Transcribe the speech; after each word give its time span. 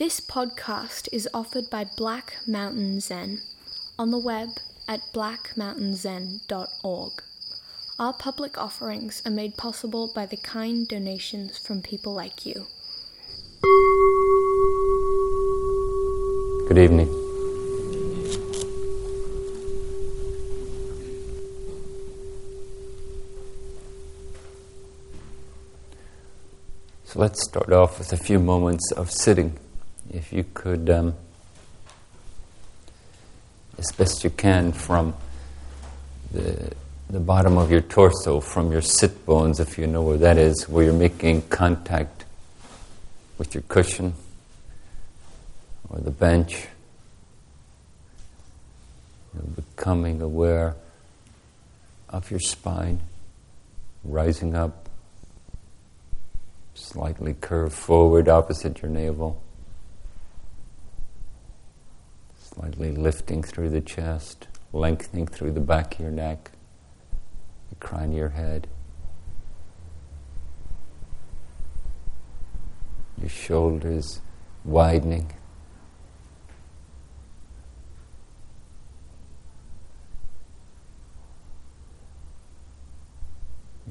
This 0.00 0.16
podcast 0.18 1.12
is 1.12 1.28
offered 1.34 1.68
by 1.68 1.84
Black 1.84 2.38
Mountain 2.46 3.00
Zen 3.00 3.42
on 3.98 4.10
the 4.10 4.18
web 4.18 4.48
at 4.88 5.02
blackmountainzen.org. 5.12 7.12
Our 7.98 8.14
public 8.14 8.56
offerings 8.56 9.20
are 9.26 9.30
made 9.30 9.58
possible 9.58 10.10
by 10.14 10.24
the 10.24 10.38
kind 10.38 10.88
donations 10.88 11.58
from 11.58 11.82
people 11.82 12.14
like 12.14 12.46
you. 12.46 12.66
Good 16.66 16.78
evening. 16.78 17.08
So 27.04 27.20
let's 27.20 27.44
start 27.44 27.70
off 27.70 27.98
with 27.98 28.14
a 28.14 28.16
few 28.16 28.38
moments 28.38 28.92
of 28.92 29.10
sitting. 29.10 29.58
If 30.20 30.34
you 30.34 30.44
could, 30.52 30.90
um, 30.90 31.14
as 33.78 33.90
best 33.92 34.22
you 34.22 34.28
can, 34.28 34.70
from 34.70 35.14
the, 36.30 36.72
the 37.08 37.20
bottom 37.20 37.56
of 37.56 37.70
your 37.70 37.80
torso, 37.80 38.38
from 38.38 38.70
your 38.70 38.82
sit 38.82 39.24
bones, 39.24 39.60
if 39.60 39.78
you 39.78 39.86
know 39.86 40.02
where 40.02 40.18
that 40.18 40.36
is, 40.36 40.68
where 40.68 40.84
you're 40.84 40.92
making 40.92 41.48
contact 41.48 42.26
with 43.38 43.54
your 43.54 43.62
cushion 43.62 44.12
or 45.88 46.00
the 46.00 46.10
bench, 46.10 46.66
you're 49.32 49.42
becoming 49.56 50.20
aware 50.20 50.76
of 52.10 52.30
your 52.30 52.40
spine 52.40 53.00
rising 54.04 54.54
up 54.54 54.86
slightly 56.74 57.34
curved 57.40 57.72
forward 57.72 58.28
opposite 58.28 58.82
your 58.82 58.90
navel, 58.90 59.42
slightly 62.70 62.92
lifting 62.92 63.42
through 63.42 63.70
the 63.70 63.80
chest, 63.80 64.46
lengthening 64.72 65.26
through 65.26 65.50
the 65.50 65.60
back 65.60 65.94
of 65.94 66.00
your 66.00 66.10
neck, 66.10 66.52
the 67.68 67.74
crown 67.76 68.10
of 68.10 68.16
your 68.16 68.28
head. 68.28 68.68
Your 73.18 73.28
shoulders 73.28 74.20
widening. 74.64 75.32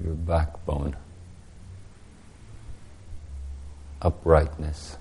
Your 0.01 0.13
backbone 0.13 0.95
uprightness. 4.01 4.97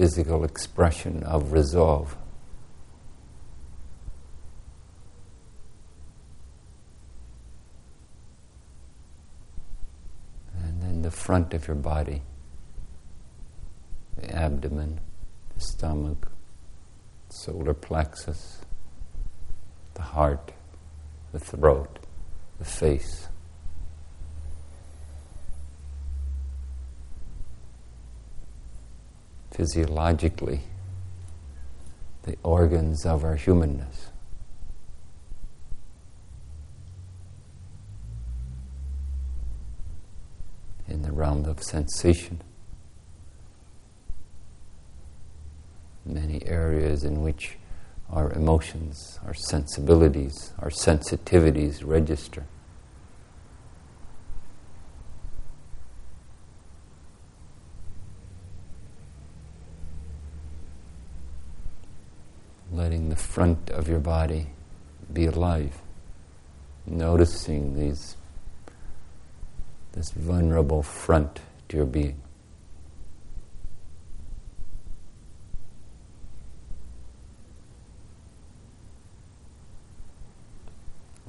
Physical 0.00 0.44
expression 0.44 1.22
of 1.24 1.52
resolve. 1.52 2.16
And 10.56 10.82
then 10.82 11.02
the 11.02 11.10
front 11.10 11.52
of 11.52 11.68
your 11.68 11.76
body, 11.76 12.22
the 14.16 14.34
abdomen, 14.34 15.00
the 15.54 15.60
stomach, 15.60 16.32
solar 17.28 17.74
plexus, 17.74 18.62
the 19.92 20.02
heart 20.02 20.54
the 21.32 21.38
throat, 21.38 21.98
the 22.58 22.64
face. 22.64 23.29
Physiologically, 29.60 30.62
the 32.22 32.34
organs 32.42 33.04
of 33.04 33.24
our 33.24 33.36
humanness. 33.36 34.08
In 40.88 41.02
the 41.02 41.12
realm 41.12 41.44
of 41.44 41.62
sensation, 41.62 42.40
many 46.06 46.42
areas 46.46 47.04
in 47.04 47.20
which 47.20 47.58
our 48.08 48.32
emotions, 48.32 49.18
our 49.26 49.34
sensibilities, 49.34 50.54
our 50.58 50.70
sensitivities 50.70 51.82
register. 51.84 52.46
Letting 62.72 63.08
the 63.08 63.16
front 63.30 63.70
of 63.70 63.86
your 63.88 64.00
body 64.00 64.48
be 65.12 65.24
alive, 65.26 65.80
noticing 66.84 67.78
these, 67.78 68.16
this 69.92 70.10
vulnerable 70.10 70.82
front 70.82 71.38
to 71.68 71.76
your 71.76 71.86
being. 71.86 72.20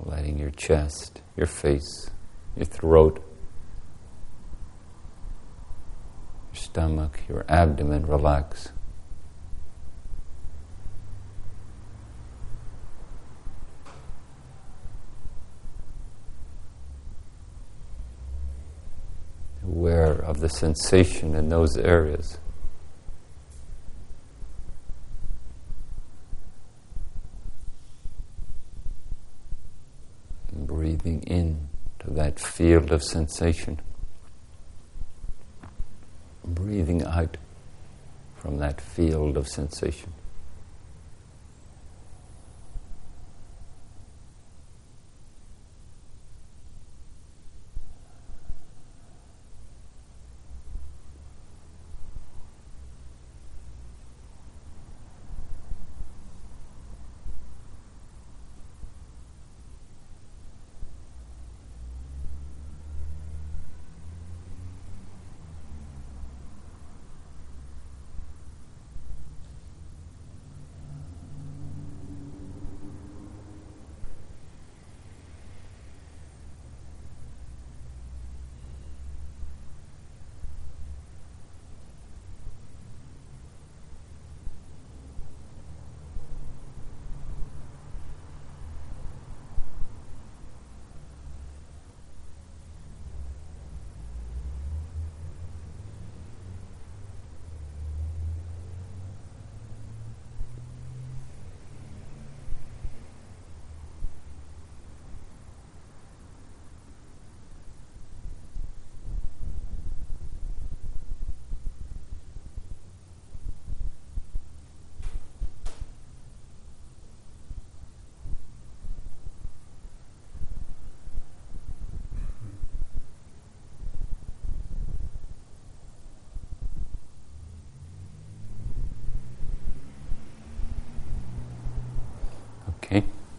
letting 0.04 0.40
your 0.40 0.50
chest, 0.50 1.22
your 1.38 1.46
face, 1.46 2.10
your 2.56 2.66
throat, 2.66 3.24
your 6.52 6.62
stomach, 6.62 7.20
your 7.30 7.46
abdomen 7.48 8.08
relax. 8.08 8.72
Aware 19.82 20.14
of 20.14 20.42
the 20.42 20.48
sensation 20.48 21.34
in 21.34 21.50
those 21.50 21.76
areas. 21.76 22.38
breathing 30.54 31.24
in 31.24 31.68
to 31.98 32.12
that 32.12 32.40
field 32.40 32.92
of 32.92 33.02
sensation, 33.02 33.80
breathing 36.46 37.04
out 37.04 37.38
from 38.36 38.60
that 38.60 38.80
field 38.80 39.36
of 39.36 39.48
sensation. 39.48 40.14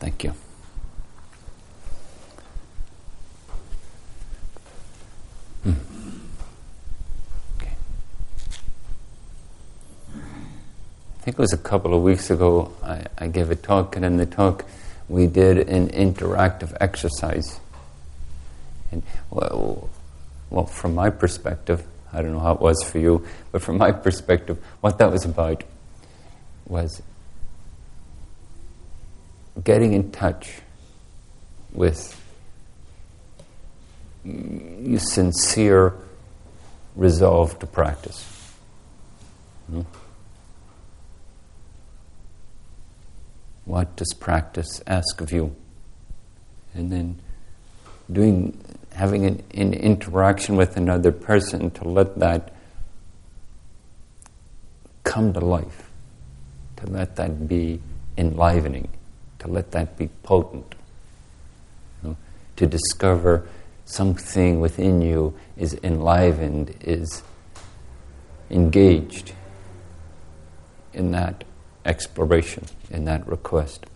Thank 0.02 0.25
you. 0.25 0.34
Hmm. 5.62 5.75
I 11.20 11.22
think 11.22 11.37
it 11.37 11.38
was 11.38 11.52
a 11.52 11.56
couple 11.56 11.94
of 11.94 12.02
weeks 12.02 12.32
ago 12.32 12.72
I, 12.82 13.04
I 13.16 13.28
gave 13.28 13.52
a 13.52 13.54
talk, 13.54 13.94
and 13.94 14.04
in 14.04 14.16
the 14.16 14.26
talk 14.26 14.64
we 15.08 15.28
did 15.28 15.69
an 15.69 15.88
interactive 15.90 16.76
exercise. 16.81 17.60
And 18.90 19.05
well, 19.31 19.88
well, 20.50 20.66
from 20.66 20.96
my 20.96 21.10
perspective, 21.10 21.87
I 22.12 22.22
don't 22.22 22.32
know 22.32 22.40
how 22.40 22.55
it 22.55 22.60
was 22.60 22.82
for 22.82 22.98
you, 22.98 23.25
but 23.52 23.62
from 23.62 23.78
my 23.78 23.93
perspective, 23.93 24.58
what 24.81 24.98
that 24.98 25.12
was 25.12 25.25
about 25.25 25.62
was 26.66 27.00
getting 29.62 29.93
in 29.93 30.10
touch 30.10 30.60
with 31.72 32.19
your 34.25 35.00
sincere 35.00 35.94
resolve 36.94 37.58
to 37.58 37.66
practice. 37.66 38.54
Hmm? 39.70 39.82
What 43.64 43.94
does 43.96 44.12
practice 44.14 44.82
ask 44.87 45.20
of 45.20 45.32
you? 45.32 45.55
And 46.75 46.90
then 46.90 47.20
doing, 48.10 48.58
having 48.93 49.25
an, 49.26 49.43
an 49.55 49.75
interaction 49.75 50.56
with 50.56 50.76
another 50.76 51.12
person 51.12 51.70
to 51.72 51.84
let 51.84 52.19
that 52.19 52.55
come 55.05 55.32
to 55.32 55.40
life, 55.40 55.90
to 56.76 56.87
let 56.87 57.16
that 57.16 57.48
be 57.48 57.81
enlivening 58.16 58.88
to 59.42 59.48
let 59.48 59.72
that 59.72 59.98
be 59.98 60.08
potent, 60.22 60.74
you 62.02 62.10
know, 62.10 62.16
to 62.56 62.66
discover 62.66 63.46
something 63.84 64.60
within 64.60 65.02
you 65.02 65.34
is 65.56 65.78
enlivened, 65.82 66.74
is 66.80 67.22
engaged 68.50 69.32
in 70.92 71.10
that 71.10 71.42
exploration, 71.84 72.64
in 72.88 73.04
that 73.04 73.26
request. 73.26 73.86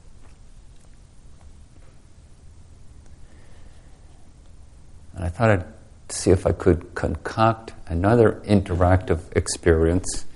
And 5.14 5.25
I 5.25 5.28
thought 5.28 5.50
I'd 5.50 5.64
see 6.08 6.31
if 6.31 6.44
I 6.44 6.52
could 6.52 6.92
concoct 6.94 7.72
another 7.87 8.42
interactive 8.44 9.20
experience 9.37 10.26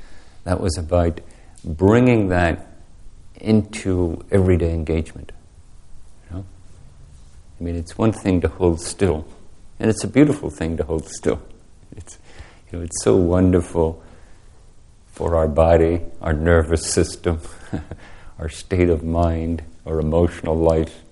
that 0.45 0.61
was 0.61 0.79
about 0.79 1.21
bringing 1.65 2.29
that 2.29 2.70
into 3.41 4.25
everyday 4.31 4.73
engagement. 4.73 5.33
You 6.29 6.37
know? 6.37 6.45
I 7.61 7.65
mean, 7.65 7.77
it's 7.77 7.97
one 7.99 8.13
thing 8.13 8.41
to 8.43 8.49
hold 8.49 8.81
still, 8.81 9.27
and 9.79 9.91
it's 9.91 10.05
a 10.05 10.09
beautiful 10.09 10.51
thing 10.51 10.77
to 10.77 10.85
hold 10.85 11.09
still. 11.09 11.43
It's, 11.97 12.19
you 12.71 12.79
know, 12.79 12.85
it's 12.85 13.03
so 13.03 13.17
wonderful 13.17 14.03
for 15.07 15.37
our 15.37 15.49
body, 15.49 16.01
our 16.23 16.33
nervous 16.33 16.91
system, 16.91 17.41
our 18.39 18.49
state 18.49 18.89
of 18.89 19.05
mind, 19.05 19.63
our 19.85 19.99
emotional 19.99 20.57
life, 20.57 21.03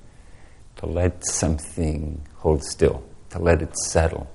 to 0.76 0.86
let 0.86 1.26
something 1.26 2.22
hold 2.36 2.62
still, 2.62 3.02
to 3.30 3.38
let 3.38 3.60
it 3.60 3.76
settle, 3.76 4.30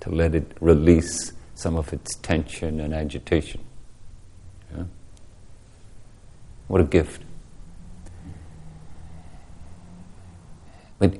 to 0.00 0.10
let 0.10 0.34
it 0.34 0.56
release 0.60 1.32
some 1.54 1.76
of 1.76 1.92
its 1.92 2.14
tension 2.16 2.78
and 2.80 2.92
agitation. 2.92 3.63
What 6.68 6.80
a 6.80 6.84
gift. 6.84 7.22
But 10.98 11.18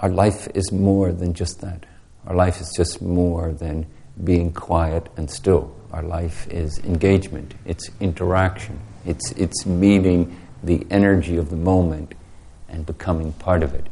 our 0.00 0.10
life 0.10 0.48
is 0.54 0.70
more 0.72 1.12
than 1.12 1.34
just 1.34 1.60
that. 1.60 1.86
Our 2.26 2.34
life 2.34 2.60
is 2.60 2.72
just 2.76 3.00
more 3.00 3.52
than 3.52 3.86
being 4.22 4.52
quiet 4.52 5.08
and 5.16 5.30
still. 5.30 5.74
Our 5.92 6.02
life 6.02 6.48
is 6.48 6.78
engagement, 6.80 7.54
it's 7.64 7.90
interaction, 8.00 8.80
it's, 9.04 9.30
it's 9.32 9.64
meeting 9.64 10.36
the 10.62 10.86
energy 10.90 11.36
of 11.36 11.50
the 11.50 11.56
moment 11.56 12.14
and 12.68 12.84
becoming 12.84 13.32
part 13.32 13.62
of 13.62 13.72
it. 13.72 13.86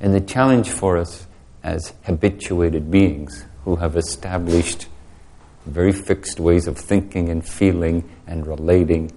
And 0.00 0.14
the 0.14 0.20
challenge 0.20 0.70
for 0.70 0.96
us 0.96 1.26
as 1.62 1.92
habituated 2.04 2.90
beings 2.90 3.44
who 3.64 3.76
have 3.76 3.96
established 3.96 4.86
very 5.66 5.92
fixed 5.92 6.40
ways 6.40 6.66
of 6.66 6.76
thinking 6.76 7.28
and 7.28 7.46
feeling 7.46 8.08
and 8.26 8.46
relating. 8.46 9.12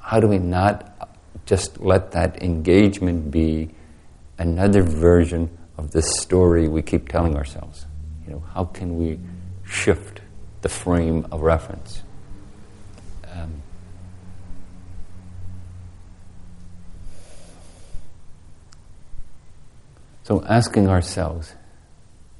How 0.00 0.20
do 0.20 0.28
we 0.28 0.38
not 0.38 1.10
just 1.46 1.80
let 1.80 2.12
that 2.12 2.42
engagement 2.42 3.30
be 3.30 3.70
another 4.38 4.82
version 4.82 5.50
of 5.76 5.90
the 5.90 6.02
story 6.02 6.68
we 6.68 6.82
keep 6.82 7.08
telling 7.08 7.36
ourselves? 7.36 7.86
You 8.26 8.34
know, 8.34 8.40
how 8.54 8.64
can 8.64 8.96
we 8.96 9.18
shift 9.64 10.20
the 10.62 10.68
frame 10.68 11.26
of 11.30 11.40
reference? 11.40 12.02
Um, 13.32 13.62
so 20.22 20.44
asking 20.44 20.88
ourselves, 20.88 21.54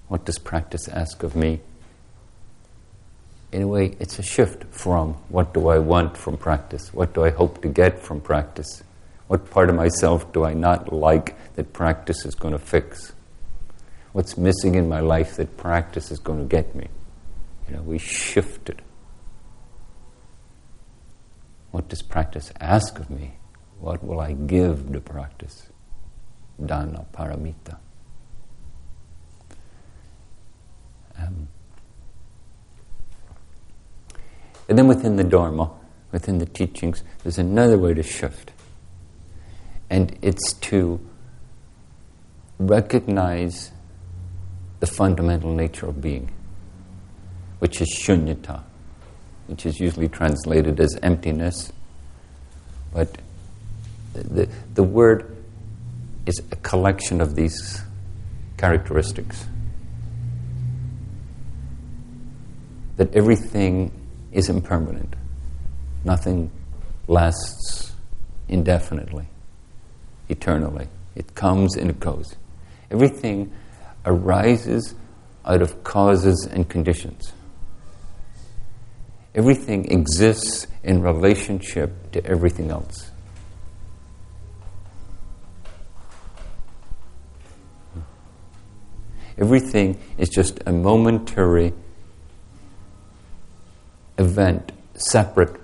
what 0.09 0.25
does 0.25 0.39
practice 0.39 0.89
ask 0.89 1.23
of 1.23 1.37
me? 1.37 1.61
In 3.53 3.63
a 3.63 3.67
way, 3.67 3.97
it's 3.99 4.19
a 4.19 4.23
shift 4.23 4.65
from 4.71 5.15
what 5.29 5.55
do 5.55 5.69
I 5.69 5.79
want 5.79 6.17
from 6.17 6.37
practice? 6.37 6.93
What 6.93 7.15
do 7.15 7.25
I 7.25 7.31
hope 7.31 7.63
to 7.63 7.69
get 7.69 7.99
from 7.99 8.21
practice? 8.21 8.83
What 9.27 9.51
part 9.51 9.69
of 9.69 9.75
myself 9.75 10.33
do 10.33 10.45
I 10.45 10.55
not 10.55 10.93
like 10.93 11.37
that 11.55 11.73
practice 11.73 12.25
is 12.25 12.35
going 12.35 12.53
to 12.53 12.59
fix? 12.59 13.13
What's 14.13 14.37
missing 14.37 14.75
in 14.75 14.89
my 14.89 15.01
life 15.01 15.37
that 15.37 15.57
practice 15.57 16.11
is 16.11 16.19
going 16.19 16.41
to 16.41 16.45
get 16.45 16.75
me? 16.75 16.89
You 17.69 17.77
know, 17.77 17.83
we 17.83 17.99
shifted. 17.99 18.83
What 21.71 21.89
does 21.89 22.03
practice 22.03 22.51
ask 22.61 22.99
of 22.99 23.11
me? 23.11 23.35
What 23.79 24.03
will 24.03 24.21
I 24.21 24.33
give 24.33 24.93
to 24.93 25.01
practice? 25.01 25.69
Dana 26.65 27.05
paramita. 27.13 27.77
Um, 31.19 31.49
and 34.69 34.79
then 34.79 34.87
within 34.87 35.17
the 35.17 35.25
Dharma, 35.25 35.71
within 36.13 36.39
the 36.39 36.47
teachings, 36.47 37.03
there's 37.23 37.39
another 37.39 37.79
way 37.79 37.95
to 37.95 38.03
shift. 38.03 38.53
And 39.91 40.17
it's 40.23 40.53
to 40.53 41.01
recognize 42.59 43.73
the 44.81 44.87
fundamental 44.87 45.53
nature 45.53 45.87
of 45.87 46.01
being, 46.01 46.31
which 47.59 47.81
is 47.81 47.89
shunyata, 47.89 48.63
which 49.47 49.67
is 49.67 49.81
usually 49.81 50.09
translated 50.09 50.79
as 50.81 50.97
emptiness. 51.03 51.73
But 52.93 53.19
the, 54.13 54.49
the 54.75 54.83
word 54.83 55.37
is 56.27 56.43
a 56.53 56.57
collection 56.57 57.21
of 57.21 57.35
these 57.35 57.81
characteristics. 58.57 59.47
That 62.99 63.15
everything 63.15 63.91
is 64.33 64.49
impermanent. 64.49 65.15
Nothing 66.05 66.51
lasts 67.07 67.93
indefinitely, 68.49 69.27
eternally. 70.29 70.89
It 71.15 71.35
comes 71.35 71.77
and 71.77 71.91
it 71.91 72.01
goes. 72.01 72.37
Everything 72.91 73.53
arises 74.05 74.95
out 75.45 75.63
of 75.63 75.83
causes 75.85 76.47
and 76.51 76.69
conditions. 76.69 77.33
Everything 79.35 79.91
exists 79.91 80.67
in 80.83 81.01
relationship 81.01 82.11
to 82.13 82.25
everything 82.27 82.71
else. 82.71 83.11
Everything 89.39 90.01
is 90.19 90.29
just 90.29 90.59
a 90.67 90.73
momentary 90.73 91.73
event 94.19 94.73
separate 94.95 95.61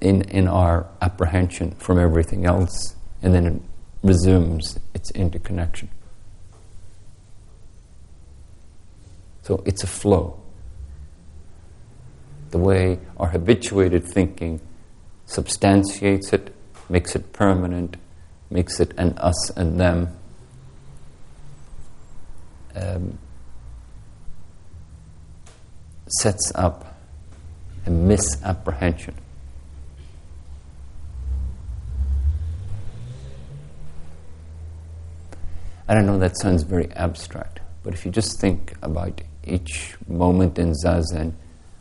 in, 0.00 0.22
in 0.22 0.48
our 0.48 0.86
apprehension 1.02 1.72
from 1.72 1.98
everything 1.98 2.46
else, 2.46 2.96
and 3.22 3.34
then 3.34 3.46
it 3.46 3.62
resumes 4.02 4.78
its 4.94 5.10
interconnection. 5.10 5.88
So 9.42 9.62
it's 9.66 9.82
a 9.82 9.86
flow. 9.86 10.40
The 12.50 12.58
way 12.58 12.98
our 13.16 13.28
habituated 13.28 14.04
thinking 14.04 14.60
substantiates 15.26 16.32
it, 16.32 16.54
makes 16.88 17.14
it 17.14 17.32
permanent, 17.32 17.96
makes 18.50 18.80
it 18.80 18.92
an 18.96 19.16
us 19.18 19.50
and 19.50 19.78
them. 19.78 20.16
Um, 22.74 23.18
sets 26.08 26.52
up 26.54 26.89
a 27.86 27.90
misapprehension. 27.90 29.14
I 35.88 35.94
don't 35.94 36.06
know, 36.06 36.18
that 36.18 36.38
sounds 36.38 36.62
very 36.62 36.88
abstract, 36.92 37.58
but 37.82 37.94
if 37.94 38.04
you 38.04 38.12
just 38.12 38.40
think 38.40 38.74
about 38.80 39.22
each 39.42 39.96
moment 40.06 40.56
in 40.56 40.72
Zazen, 40.72 41.32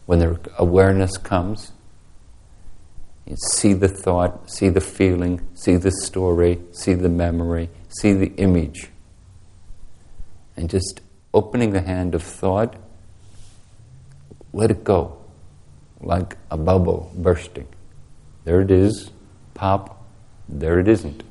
when 0.08 0.18
the 0.18 0.40
awareness 0.58 1.16
comes, 1.18 1.74
you 3.28 3.36
see 3.54 3.74
the 3.74 3.88
thought, 3.88 4.50
see 4.50 4.70
the 4.70 4.82
feeling, 4.82 5.48
see 5.54 5.76
the 5.76 5.92
story, 5.92 6.60
see 6.72 6.96
the 6.96 7.10
memory, 7.10 7.70
see 7.90 8.14
the 8.14 8.34
image. 8.38 8.90
And 10.58 10.68
just 10.68 11.02
opening 11.32 11.74
the 11.74 11.82
hand 11.82 12.16
of 12.16 12.24
thought, 12.24 12.76
let 14.52 14.72
it 14.72 14.84
go, 14.84 15.19
like 16.02 16.38
a 16.50 16.58
bubble 16.58 17.12
bursting. 17.16 17.68
There 18.46 18.62
it 18.62 18.72
is, 18.72 19.12
pop, 19.54 20.04
there 20.48 20.80
it 20.80 20.88
isn't. 20.88 21.24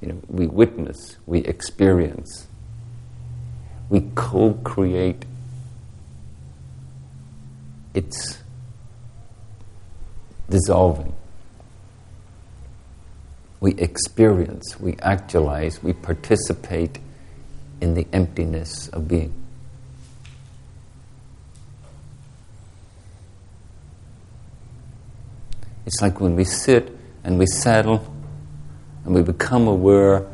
You 0.00 0.08
know, 0.08 0.20
we 0.28 0.46
witness, 0.46 1.16
we 1.26 1.40
experience, 1.40 2.46
we 3.88 4.08
co-create 4.14 5.24
its 7.94 8.38
dissolving. 10.50 11.14
We 13.60 13.72
experience, 13.72 14.78
we 14.78 14.96
actualize, 15.00 15.82
we 15.82 15.94
participate 15.94 16.98
in 17.80 17.94
the 17.94 18.06
emptiness 18.12 18.88
of 18.88 19.08
being. 19.08 19.43
It's 25.86 26.00
like 26.00 26.20
when 26.20 26.36
we 26.36 26.44
sit 26.44 26.96
and 27.24 27.38
we 27.38 27.46
settle 27.46 28.04
and 29.04 29.14
we 29.14 29.22
become 29.22 29.68
aware 29.68 30.26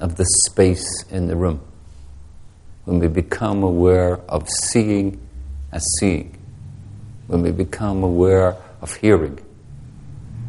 of 0.00 0.16
the 0.16 0.24
space 0.46 1.04
in 1.10 1.26
the 1.26 1.36
room. 1.36 1.60
When 2.84 3.00
we 3.00 3.08
become 3.08 3.62
aware 3.62 4.16
of 4.28 4.48
seeing 4.48 5.20
as 5.72 5.84
seeing. 5.98 6.38
When 7.26 7.42
we 7.42 7.50
become 7.50 8.02
aware 8.02 8.56
of 8.80 8.94
hearing. 8.94 9.38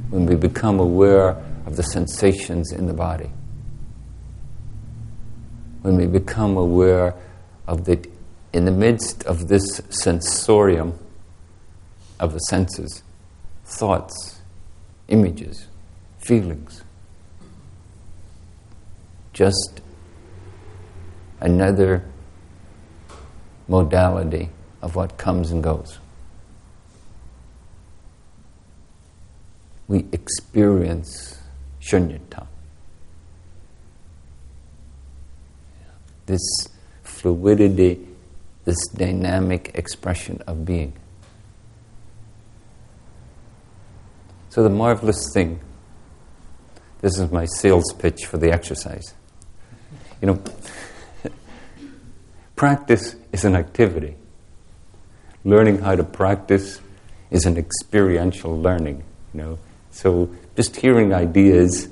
When 0.10 0.26
we 0.26 0.36
become 0.36 0.80
aware 0.80 1.32
of 1.66 1.76
the 1.76 1.84
sensations 1.84 2.72
in 2.72 2.88
the 2.88 2.94
body. 2.94 3.30
When 5.82 5.98
we 5.98 6.08
become 6.08 6.56
aware 6.56 7.14
of 7.68 7.86
the, 7.86 8.10
in 8.54 8.66
the 8.66 8.72
midst 8.72 9.24
of 9.24 9.48
this 9.48 9.82
sensorium 9.90 10.98
of 12.20 12.34
the 12.34 12.40
senses, 12.40 13.04
thoughts, 13.70 14.42
images, 15.08 15.68
feelings. 16.18 16.84
Just 19.32 19.82
another 21.40 22.04
modality 23.68 24.50
of 24.82 24.96
what 24.96 25.18
comes 25.18 25.52
and 25.52 25.64
goes. 25.64 26.00
We 29.88 30.06
experience 30.12 31.38
shunyata. 31.82 32.48
This 36.26 36.42
fluidity, 37.04 38.08
this 38.66 38.88
dynamic 38.90 39.72
expression 39.74 40.42
of 40.46 40.66
being. 40.66 40.94
So, 44.50 44.64
the 44.64 44.70
marvelous 44.70 45.32
thing 45.34 45.60
this 47.02 47.18
is 47.18 47.32
my 47.32 47.46
sales 47.46 47.94
pitch 47.94 48.26
for 48.26 48.38
the 48.38 48.52
exercise. 48.52 49.14
You 50.22 50.28
know, 50.28 50.44
practice 52.56 53.16
is 53.32 53.46
an 53.46 53.56
activity. 53.56 54.16
Learning 55.46 55.80
how 55.80 55.96
to 55.96 56.04
practice 56.04 56.82
is 57.32 57.46
an 57.46 57.58
experiential 57.58 58.60
learning, 58.60 59.04
you 59.34 59.42
know. 59.42 59.60
So 59.92 60.30
just 60.58 60.76
hearing 60.76 61.14
ideas 61.14 61.88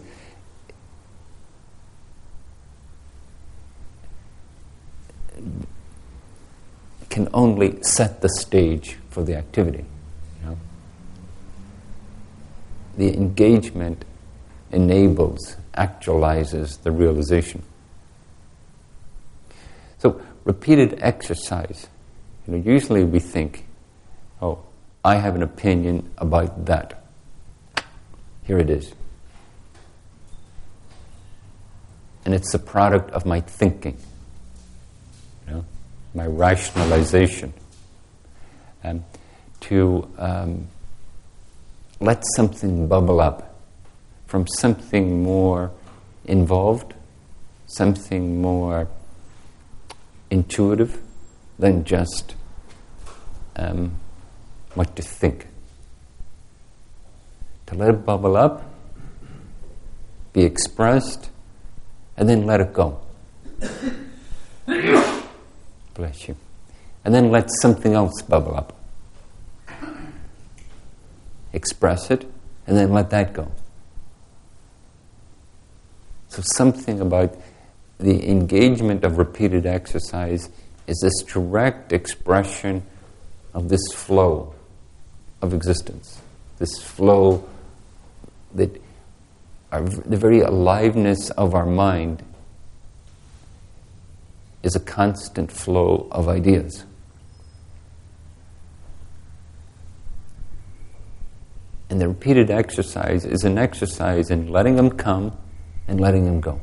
can 7.09 7.29
only 7.33 7.81
set 7.81 8.21
the 8.21 8.29
stage 8.29 8.97
for 9.09 9.23
the 9.23 9.35
activity. 9.35 9.85
You 10.41 10.49
know? 10.49 10.57
The 12.97 13.13
engagement 13.13 14.03
enables, 14.71 15.55
actualizes 15.75 16.81
the 16.81 16.91
realization. 16.91 17.63
So, 19.99 20.21
repeated 20.43 20.99
exercise. 21.01 21.87
You 22.45 22.53
know, 22.55 22.63
usually 22.63 23.03
we 23.03 23.19
think, 23.19 23.65
oh, 24.41 24.59
I 25.03 25.15
have 25.15 25.35
an 25.35 25.43
opinion 25.43 26.11
about 26.17 26.65
that. 26.65 27.03
Here 28.43 28.57
it 28.57 28.69
is. 28.69 28.93
And 32.25 32.33
it's 32.33 32.51
the 32.51 32.59
product 32.59 33.11
of 33.11 33.25
my 33.25 33.39
thinking, 33.39 33.97
you 35.47 35.53
know, 35.53 35.65
my 36.13 36.25
rationalization. 36.25 37.53
And 38.83 39.03
to 39.61 40.09
um, 40.17 40.67
let 41.99 42.23
something 42.35 42.87
bubble 42.87 43.19
up 43.19 43.55
from 44.27 44.45
something 44.47 45.23
more 45.23 45.71
involved, 46.25 46.93
something 47.65 48.41
more 48.41 48.87
intuitive 50.29 51.01
than 51.57 51.83
just 51.83 52.35
um, 53.55 53.97
what 54.75 54.95
to 54.95 55.01
think. 55.01 55.47
To 57.67 57.75
let 57.75 57.89
it 57.89 58.05
bubble 58.05 58.37
up, 58.37 58.63
be 60.33 60.43
expressed, 60.43 61.29
and 62.15 62.29
then 62.29 62.45
let 62.45 62.61
it 62.61 62.73
go. 62.73 62.99
Bless 65.95 66.27
you. 66.27 66.35
And 67.03 67.13
then 67.15 67.31
let 67.31 67.49
something 67.61 67.93
else 67.93 68.21
bubble 68.21 68.55
up. 68.55 68.76
Express 71.53 72.11
it, 72.11 72.25
and 72.65 72.77
then 72.77 72.91
let 72.91 73.09
that 73.11 73.33
go. 73.33 73.51
So, 76.29 76.41
something 76.55 76.99
about 76.99 77.35
the 77.99 78.29
engagement 78.29 79.03
of 79.03 79.17
repeated 79.17 79.65
exercise 79.65 80.49
is 80.85 80.99
this 81.01 81.33
direct 81.33 81.93
expression 81.93 82.83
of 83.53 83.69
this 83.69 83.81
flow 83.93 84.53
of 85.41 85.53
existence, 85.53 86.21
this 86.59 86.79
flow 86.79 87.47
that 88.53 88.81
our, 89.71 89.81
the 89.81 90.17
very 90.17 90.41
aliveness 90.41 91.29
of 91.31 91.53
our 91.53 91.65
mind 91.65 92.23
is 94.63 94.75
a 94.75 94.79
constant 94.79 95.51
flow 95.51 96.07
of 96.11 96.27
ideas. 96.27 96.85
And 101.89 102.01
the 102.01 102.07
repeated 102.07 102.51
exercise 102.51 103.25
is 103.25 103.43
an 103.43 103.57
exercise 103.57 104.29
in 104.29 104.51
letting 104.51 104.75
them 104.75 104.91
come 104.91 105.37
and 105.87 106.01
letting 106.01 106.25
them 106.25 106.41
go. 106.41 106.59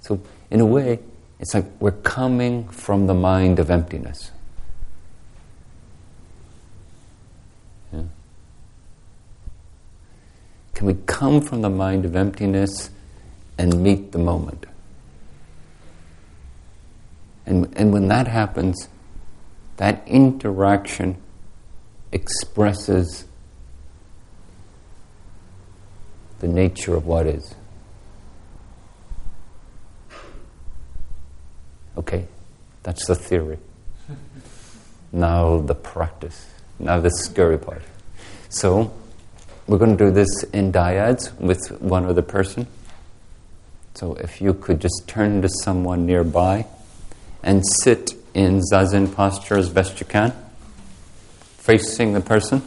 So, 0.00 0.20
in 0.50 0.60
a 0.60 0.66
way, 0.66 1.00
it's 1.40 1.54
like 1.54 1.64
we're 1.80 1.90
coming 1.90 2.68
from 2.68 3.06
the 3.06 3.14
mind 3.14 3.58
of 3.58 3.70
emptiness. 3.70 4.30
Yeah. 7.92 8.02
Can 10.74 10.86
we 10.86 10.94
come 11.06 11.40
from 11.40 11.62
the 11.62 11.70
mind 11.70 12.04
of 12.04 12.14
emptiness 12.14 12.90
and 13.58 13.82
meet 13.82 14.12
the 14.12 14.18
moment? 14.18 14.66
And, 17.46 17.72
and 17.76 17.92
when 17.92 18.08
that 18.08 18.26
happens, 18.26 18.88
that 19.76 20.02
interaction 20.06 21.16
expresses 22.12 23.24
the 26.40 26.48
nature 26.48 26.94
of 26.94 27.06
what 27.06 27.26
is. 27.26 27.54
Okay, 31.96 32.26
that's 32.82 33.06
the 33.06 33.14
theory. 33.14 33.58
now 35.12 35.60
the 35.60 35.74
practice. 35.74 36.46
Now 36.78 37.00
the 37.00 37.10
scary 37.10 37.58
part. 37.58 37.82
So, 38.48 38.92
we're 39.66 39.78
going 39.78 39.96
to 39.96 40.04
do 40.04 40.10
this 40.10 40.42
in 40.52 40.72
dyads 40.72 41.36
with 41.40 41.80
one 41.80 42.04
other 42.04 42.22
person. 42.22 42.66
So 43.94 44.14
if 44.14 44.40
you 44.40 44.54
could 44.54 44.80
just 44.80 45.04
turn 45.08 45.42
to 45.42 45.48
someone 45.48 46.06
nearby 46.06 46.66
and 47.46 47.64
sit 47.64 48.12
in 48.34 48.60
zazen 48.60 49.14
posture 49.14 49.56
as 49.56 49.70
best 49.70 50.00
you 50.00 50.04
can, 50.04 50.34
facing 51.58 52.12
the 52.12 52.20
person. 52.20 52.60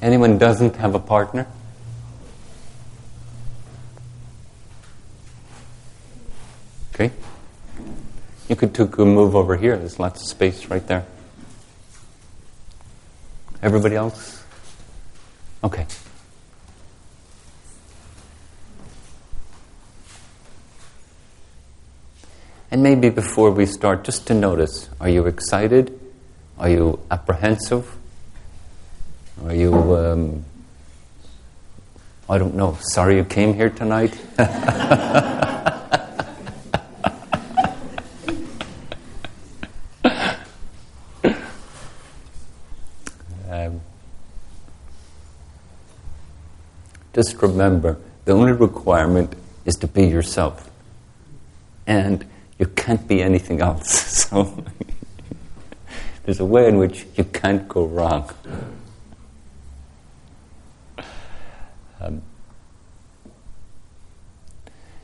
Anyone 0.00 0.35
doesn't 0.46 0.76
have 0.76 0.94
a 0.94 1.00
partner? 1.00 1.44
Okay. 6.94 7.10
You 8.48 8.54
could 8.54 8.72
take 8.72 8.96
a 8.96 9.04
move 9.04 9.34
over 9.34 9.56
here. 9.56 9.76
There's 9.76 9.98
lots 9.98 10.22
of 10.22 10.28
space 10.28 10.66
right 10.66 10.86
there. 10.86 11.04
Everybody 13.60 13.96
else? 13.96 14.44
Okay. 15.64 15.84
And 22.70 22.84
maybe 22.84 23.10
before 23.10 23.50
we 23.50 23.66
start, 23.66 24.04
just 24.04 24.28
to 24.28 24.34
notice 24.34 24.88
are 25.00 25.08
you 25.08 25.26
excited? 25.26 25.98
Are 26.56 26.70
you 26.70 27.00
apprehensive? 27.10 27.96
Are 29.44 29.54
you, 29.54 29.72
um, 29.96 30.44
I 32.28 32.38
don't 32.38 32.54
know, 32.54 32.76
sorry 32.80 33.16
you 33.16 33.24
came 33.24 33.54
here 33.54 33.70
tonight? 33.70 34.16
um, 43.50 43.80
just 47.14 47.40
remember 47.42 47.98
the 48.24 48.32
only 48.32 48.52
requirement 48.52 49.34
is 49.66 49.76
to 49.76 49.86
be 49.86 50.06
yourself. 50.06 50.70
And 51.86 52.24
you 52.58 52.66
can't 52.66 53.06
be 53.06 53.22
anything 53.22 53.60
else. 53.60 54.04
So 54.26 54.64
there's 56.24 56.40
a 56.40 56.44
way 56.44 56.66
in 56.68 56.78
which 56.78 57.06
you 57.16 57.24
can't 57.24 57.68
go 57.68 57.84
wrong. 57.84 58.28
Um, 62.00 62.22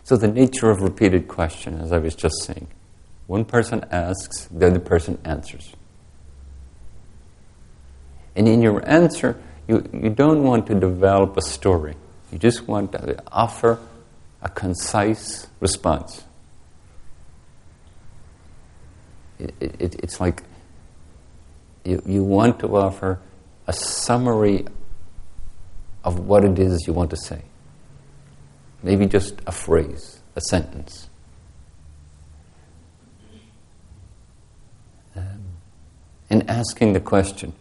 so, 0.04 0.16
the 0.16 0.28
nature 0.28 0.70
of 0.70 0.82
repeated 0.82 1.28
question, 1.28 1.80
as 1.80 1.92
I 1.92 1.99
was 1.99 2.14
just 2.14 2.42
saying, 2.42 2.66
one 3.26 3.44
person 3.44 3.84
asks, 3.90 4.46
the 4.46 4.66
other 4.66 4.80
person 4.80 5.18
answers. 5.25 5.72
And 8.34 8.49
in 8.49 8.62
your 8.62 8.87
answer, 8.88 9.40
you, 9.68 9.88
you 9.92 10.11
don't 10.11 10.42
want 10.42 10.66
to 10.66 10.75
develop 10.75 11.37
a 11.37 11.42
story. 11.42 11.94
You 12.32 12.38
just 12.38 12.66
want 12.66 12.92
to 12.92 13.22
offer 13.30 13.78
a 14.42 14.49
concise 14.49 15.46
response. 15.61 16.25
It, 19.38 19.54
it, 19.60 19.95
it's 20.02 20.21
like 20.21 20.43
you, 21.84 22.02
you 22.06 22.25
want 22.25 22.58
to 22.60 22.76
offer 22.76 23.21
a 23.67 23.73
summary 23.73 24.67
of 26.04 26.19
what 26.19 26.45
it 26.45 26.58
is 26.58 26.86
you 26.86 26.93
want 26.93 27.10
to 27.10 27.17
say. 27.17 27.43
Maybe 28.82 29.06
just 29.06 29.41
a 29.47 29.52
phrase, 29.52 30.21
a 30.34 30.41
sentence. 30.41 31.08
Um, 35.15 35.45
in 36.28 36.49
asking 36.49 36.95
the 36.95 37.00
question, 37.00 37.52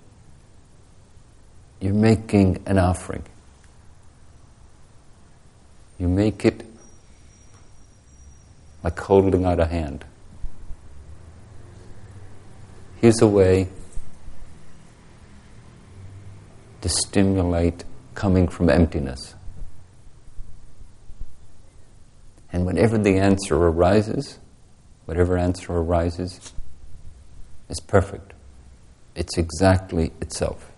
you're 1.79 1.93
making 1.93 2.63
an 2.65 2.77
offering. 2.77 3.23
You 5.99 6.07
make 6.07 6.45
it 6.45 6.65
like 8.83 8.99
holding 8.99 9.45
out 9.45 9.59
a 9.59 9.65
hand. 9.65 10.05
Here's 12.99 13.21
a 13.21 13.27
way 13.27 13.67
to 16.81 16.89
stimulate 16.89 17.83
coming 18.15 18.47
from 18.47 18.69
emptiness. 18.69 19.35
And 22.53 22.65
whenever 22.65 22.97
the 22.97 23.17
answer 23.17 23.55
arises, 23.55 24.39
whatever 25.05 25.37
answer 25.37 25.73
arises, 25.73 26.53
is 27.69 27.79
perfect. 27.79 28.33
It's 29.15 29.37
exactly 29.37 30.11
itself. 30.21 30.71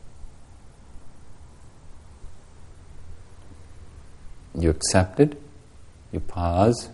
You 4.56 4.70
accept 4.70 5.20
it, 5.20 5.42
you 6.12 6.20
pause, 6.20 6.90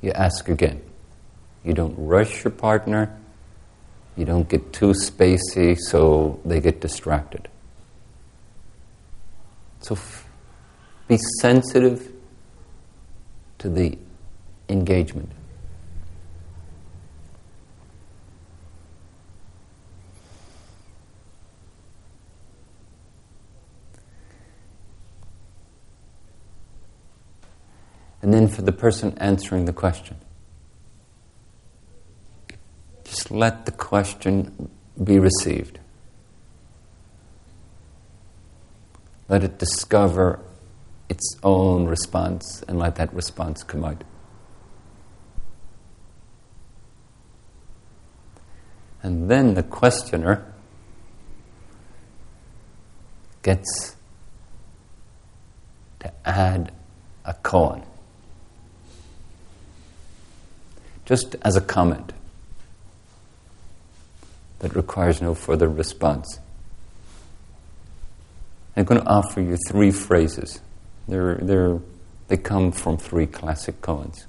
you 0.00 0.12
ask 0.12 0.48
again. 0.48 0.80
You 1.62 1.74
don't 1.74 1.94
rush 1.98 2.42
your 2.42 2.52
partner, 2.52 3.14
you 4.16 4.24
don't 4.24 4.48
get 4.48 4.72
too 4.72 4.92
spacey 4.92 5.78
so 5.78 6.40
they 6.44 6.60
get 6.60 6.80
distracted. 6.80 7.48
So 9.80 9.94
f- 9.94 10.26
be 11.08 11.18
sensitive 11.40 12.12
to 13.58 13.68
the 13.68 13.98
engagement. 14.68 15.32
And 28.22 28.34
then 28.34 28.48
for 28.48 28.62
the 28.62 28.72
person 28.72 29.16
answering 29.18 29.64
the 29.64 29.72
question, 29.72 30.16
just 33.02 33.30
let 33.30 33.66
the 33.66 33.72
question 33.72 34.70
be 35.02 35.18
received. 35.18 35.79
Let 39.30 39.44
it 39.44 39.58
discover 39.58 40.40
its 41.08 41.36
own 41.44 41.86
response 41.86 42.64
and 42.66 42.80
let 42.80 42.96
that 42.96 43.14
response 43.14 43.62
come 43.62 43.84
out. 43.84 44.02
And 49.04 49.30
then 49.30 49.54
the 49.54 49.62
questioner 49.62 50.44
gets 53.44 53.94
to 56.00 56.12
add 56.24 56.72
a 57.24 57.34
koan. 57.34 57.84
Just 61.04 61.36
as 61.42 61.54
a 61.54 61.60
comment 61.60 62.12
that 64.58 64.74
requires 64.74 65.22
no 65.22 65.34
further 65.34 65.68
response. 65.68 66.40
I'm 68.76 68.84
going 68.84 69.00
to 69.00 69.06
offer 69.06 69.40
you 69.40 69.56
three 69.68 69.90
phrases. 69.90 70.60
They're, 71.08 71.36
they're, 71.42 71.80
they 72.28 72.36
come 72.36 72.72
from 72.72 72.96
three 72.96 73.26
classic 73.26 73.80
koans. 73.80 74.26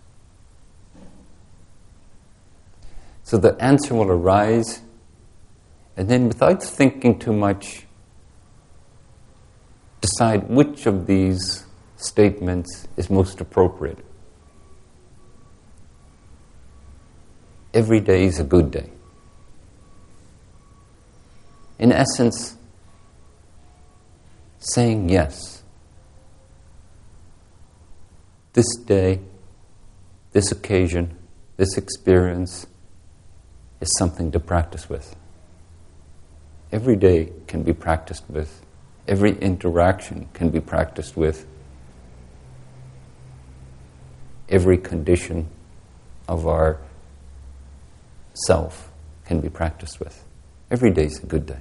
So 3.23 3.37
the 3.37 3.55
answer 3.63 3.93
will 3.93 4.11
arise, 4.11 4.81
and 5.95 6.09
then 6.09 6.27
without 6.27 6.61
thinking 6.61 7.19
too 7.19 7.33
much, 7.33 7.85
decide 10.01 10.49
which 10.49 10.85
of 10.85 11.05
these 11.05 11.65
statements 11.95 12.87
is 12.97 13.09
most 13.09 13.39
appropriate. 13.39 13.99
Every 17.73 17.99
day 18.01 18.25
is 18.25 18.39
a 18.39 18.43
good 18.43 18.71
day. 18.71 18.89
In 21.79 21.91
essence, 21.91 22.57
saying 24.61 25.09
yes. 25.09 25.63
This 28.53 28.75
day, 28.85 29.19
this 30.31 30.51
occasion, 30.51 31.17
this 31.57 31.77
experience 31.77 32.67
is 33.79 33.91
something 33.97 34.31
to 34.31 34.39
practice 34.39 34.87
with. 34.87 35.15
Every 36.71 36.95
day 36.95 37.31
can 37.47 37.63
be 37.63 37.73
practiced 37.73 38.23
with. 38.29 38.61
Every 39.07 39.37
interaction 39.39 40.29
can 40.33 40.51
be 40.51 40.61
practiced 40.61 41.17
with. 41.17 41.47
Every 44.47 44.77
condition 44.77 45.49
of 46.27 46.47
our 46.47 46.77
self 48.33 48.91
can 49.25 49.41
be 49.41 49.49
practiced 49.49 49.99
with. 49.99 50.23
Every 50.69 50.91
day 50.91 51.05
is 51.05 51.21
a 51.23 51.25
good 51.25 51.45
day. 51.45 51.59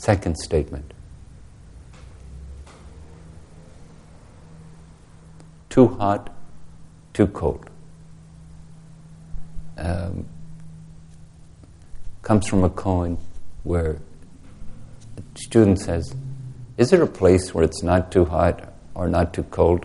Second 0.00 0.34
statement. 0.38 0.94
Too 5.68 5.88
hot, 5.88 6.34
too 7.12 7.26
cold. 7.26 7.68
Um, 9.76 10.24
comes 12.22 12.46
from 12.48 12.64
a 12.64 12.70
koan 12.70 13.18
where 13.64 13.98
a 15.18 15.38
student 15.38 15.78
says, 15.78 16.14
Is 16.78 16.88
there 16.88 17.02
a 17.02 17.06
place 17.06 17.52
where 17.52 17.62
it's 17.62 17.82
not 17.82 18.10
too 18.10 18.24
hot 18.24 18.72
or 18.94 19.06
not 19.06 19.34
too 19.34 19.42
cold? 19.42 19.84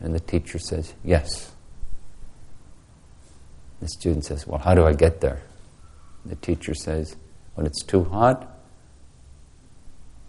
And 0.00 0.12
the 0.12 0.20
teacher 0.20 0.58
says, 0.58 0.94
Yes. 1.04 1.52
The 3.78 3.86
student 3.86 4.24
says, 4.24 4.48
Well, 4.48 4.58
how 4.58 4.74
do 4.74 4.84
I 4.84 4.94
get 4.94 5.20
there? 5.20 5.42
The 6.26 6.34
teacher 6.34 6.74
says, 6.74 7.14
When 7.58 7.66
it's 7.66 7.82
too 7.82 8.04
hot, 8.04 8.56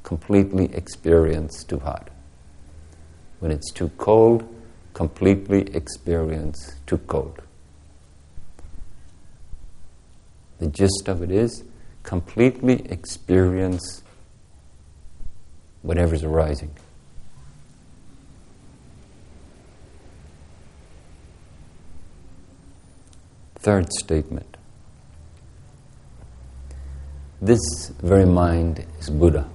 completely 0.02 0.74
experience 0.74 1.64
too 1.64 1.78
hot. 1.78 2.10
When 3.40 3.52
it's 3.52 3.72
too 3.72 3.90
cold, 4.00 4.52
completely 4.96 5.62
experience 5.76 6.74
too 6.88 6.98
cold. 6.98 7.44
The 10.58 10.66
gist 10.70 11.04
of 11.06 11.22
it 11.22 11.30
is 11.30 11.64
completely 12.02 12.84
experience 12.90 14.02
whatever's 15.84 16.24
arising. 16.24 16.72
Third 23.60 23.94
statement. 23.94 24.58
This 27.42 27.94
very 28.02 28.26
mind 28.26 28.86
is 29.00 29.10
Buddha. 29.10 29.48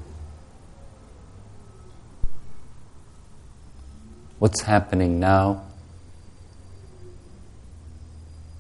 What's 4.39 4.63
happening 4.63 5.21
now 5.21 5.65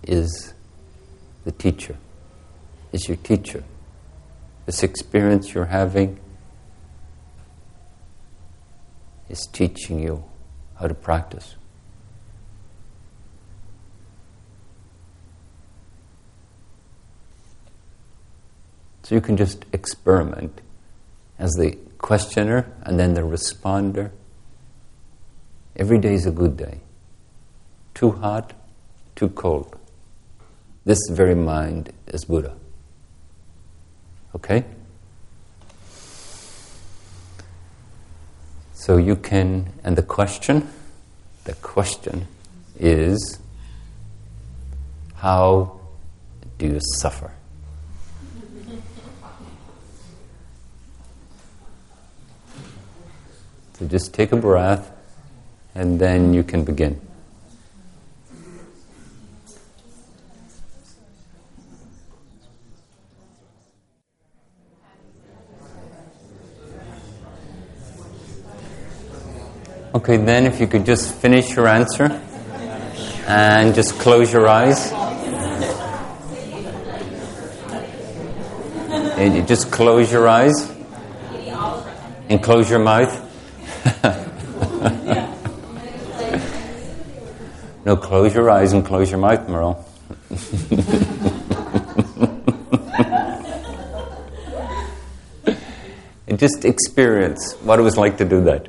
is 0.03 0.53
the 1.45 1.53
teacher, 1.53 1.97
is 2.93 3.09
your 3.09 3.17
teacher. 3.17 3.65
This 4.67 4.83
experience 4.83 5.55
you're 5.55 5.67
having 5.67 6.21
is 9.31 9.49
teaching 9.53 10.01
you 10.01 10.23
how 10.79 10.87
to 10.87 10.95
practice. 10.95 11.57
So 19.05 19.15
you 19.15 19.21
can 19.21 19.37
just 19.37 19.67
experiment 19.75 20.63
as 21.39 21.53
the 21.53 21.77
questioner 21.99 22.73
and 22.83 22.99
then 22.99 23.13
the 23.13 23.21
responder. 23.21 24.11
Every 25.77 25.99
day 25.99 26.15
is 26.15 26.25
a 26.25 26.31
good 26.31 26.57
day. 26.57 26.81
Too 27.93 28.13
hot, 28.13 28.55
too 29.15 29.29
cold. 29.29 29.79
This 30.87 30.99
very 31.11 31.35
mind 31.35 31.93
is 32.07 32.25
Buddha. 32.25 32.57
Okay? 34.35 34.65
So 38.73 38.97
you 38.97 39.17
can, 39.17 39.71
and 39.85 39.97
the 39.97 40.03
question, 40.03 40.67
the 41.45 41.53
question 41.57 42.27
is 42.79 43.39
how 45.17 45.79
do 46.57 46.67
you 46.67 46.81
suffer? 46.81 47.33
So 53.75 53.87
just 53.87 54.15
take 54.15 54.31
a 54.31 54.37
breath 54.37 54.91
and 55.75 56.01
then 56.01 56.33
you 56.33 56.45
can 56.45 56.65
begin. 56.65 57.01
Okay, 69.95 70.17
then 70.17 70.47
if 70.47 70.61
you 70.61 70.67
could 70.67 70.85
just 70.85 71.15
finish 71.15 71.55
your 71.57 71.67
answer 71.67 72.21
and 73.27 73.75
just 73.75 73.99
close 73.99 74.33
your 74.33 74.49
eyes. 74.49 74.93
And 79.17 79.35
you 79.35 79.43
just 79.43 79.71
close 79.71 80.13
your 80.13 80.29
eyes 80.29 80.71
and 82.29 82.43
close 82.43 82.69
your 82.69 82.81
mouth. 82.81 83.24
No, 87.85 87.97
close 87.97 88.35
your 88.35 88.51
eyes 88.51 88.73
and 88.73 88.85
close 88.85 89.11
your 89.11 89.19
mouth, 89.19 89.49
Merle. 89.49 89.85
and 96.27 96.39
just 96.39 96.65
experience 96.65 97.55
what 97.63 97.79
it 97.79 97.83
was 97.83 97.97
like 97.97 98.19
to 98.19 98.25
do 98.25 98.43
that. 98.45 98.69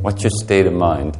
What's 0.00 0.22
your 0.22 0.30
state 0.30 0.66
of 0.66 0.72
mind? 0.72 1.18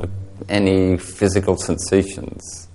With 0.00 0.10
any 0.48 0.96
physical 0.96 1.56
sensations? 1.56 2.65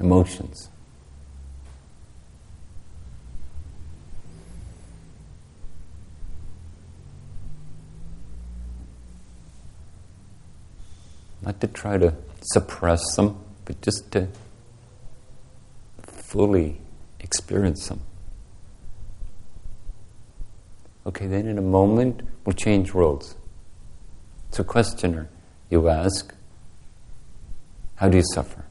Emotions. 0.00 0.68
Not 11.42 11.60
to 11.60 11.66
try 11.68 11.98
to 11.98 12.14
suppress 12.40 13.00
them, 13.16 13.38
but 13.64 13.80
just 13.80 14.10
to 14.12 14.28
fully 16.02 16.80
experience 17.18 17.88
them. 17.88 18.00
Okay, 21.06 21.26
then 21.26 21.46
in 21.46 21.58
a 21.58 21.62
moment, 21.62 22.22
we'll 22.44 22.52
change 22.52 22.92
roles. 22.92 23.34
So, 24.50 24.62
questioner, 24.62 25.28
you 25.70 25.88
ask, 25.88 26.34
How 27.96 28.08
do 28.08 28.16
you 28.16 28.24
suffer? 28.34 28.64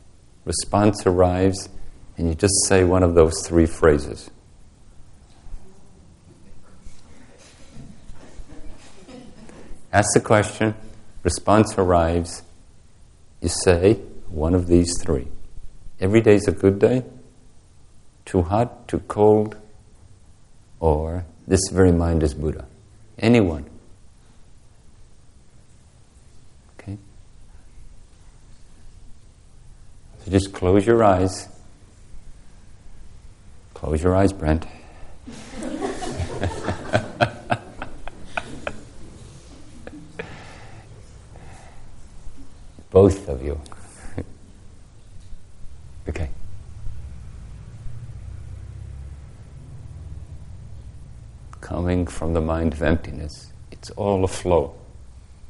Response 0.50 1.06
arrives, 1.06 1.70
and 2.18 2.28
you 2.28 2.34
just 2.34 2.56
say 2.66 2.84
one 2.84 3.04
of 3.04 3.14
those 3.14 3.46
three 3.46 3.68
phrases. 3.68 4.32
Ask 9.94 10.08
the 10.16 10.20
question, 10.20 10.74
response 11.22 11.78
arrives, 11.78 12.42
you 13.42 13.50
say 13.50 14.00
one 14.30 14.56
of 14.56 14.66
these 14.66 14.92
three. 15.00 15.28
Every 16.00 16.22
day 16.22 16.34
is 16.34 16.48
a 16.48 16.52
good 16.52 16.80
day, 16.80 17.04
too 18.26 18.42
hot, 18.42 18.88
too 18.88 19.02
cold, 19.02 19.56
or 20.80 21.26
this 21.48 21.62
very 21.72 21.92
mind 21.92 22.24
is 22.24 22.34
Buddha. 22.34 22.66
Anyone. 23.20 23.69
So 30.26 30.32
just 30.32 30.54
close 30.54 30.86
your 30.86 31.04
eyes. 31.04 31.48
Close 33.74 34.04
your 34.04 34.16
eyes, 34.16 34.34
Brent. 34.34 34.66
Both 42.92 43.30
of 43.30 43.44
you. 43.44 43.62
okay. 46.10 46.30
Coming 51.62 52.08
from 52.08 52.34
the 52.34 52.42
mind 52.42 52.74
of 52.74 52.82
emptiness, 52.82 53.54
it's 53.72 53.92
all 53.92 54.24
a 54.24 54.28
flow. 54.28 54.79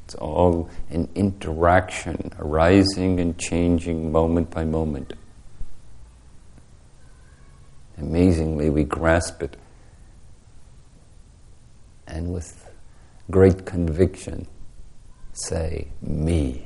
It's 0.09 0.15
all 0.15 0.71
an 0.89 1.07
interaction 1.13 2.31
arising 2.39 3.19
and 3.19 3.37
changing 3.37 4.11
moment 4.11 4.49
by 4.49 4.65
moment. 4.65 5.13
Amazingly, 7.95 8.71
we 8.71 8.85
grasp 8.85 9.43
it 9.43 9.55
and 12.07 12.33
with 12.33 12.71
great 13.29 13.67
conviction 13.67 14.47
say, 15.33 15.89
Me. 16.01 16.65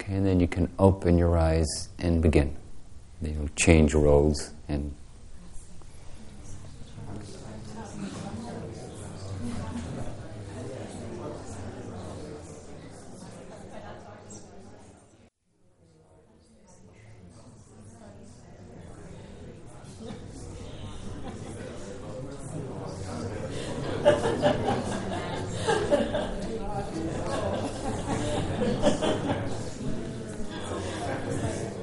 Okay, 0.00 0.14
and 0.14 0.24
then 0.24 0.40
you 0.40 0.48
can 0.48 0.72
open 0.78 1.18
your 1.18 1.36
eyes 1.36 1.90
and 1.98 2.22
begin. 2.22 2.56
You 3.20 3.32
know, 3.32 3.48
change 3.54 3.92
roles 3.92 4.52
and 4.68 4.94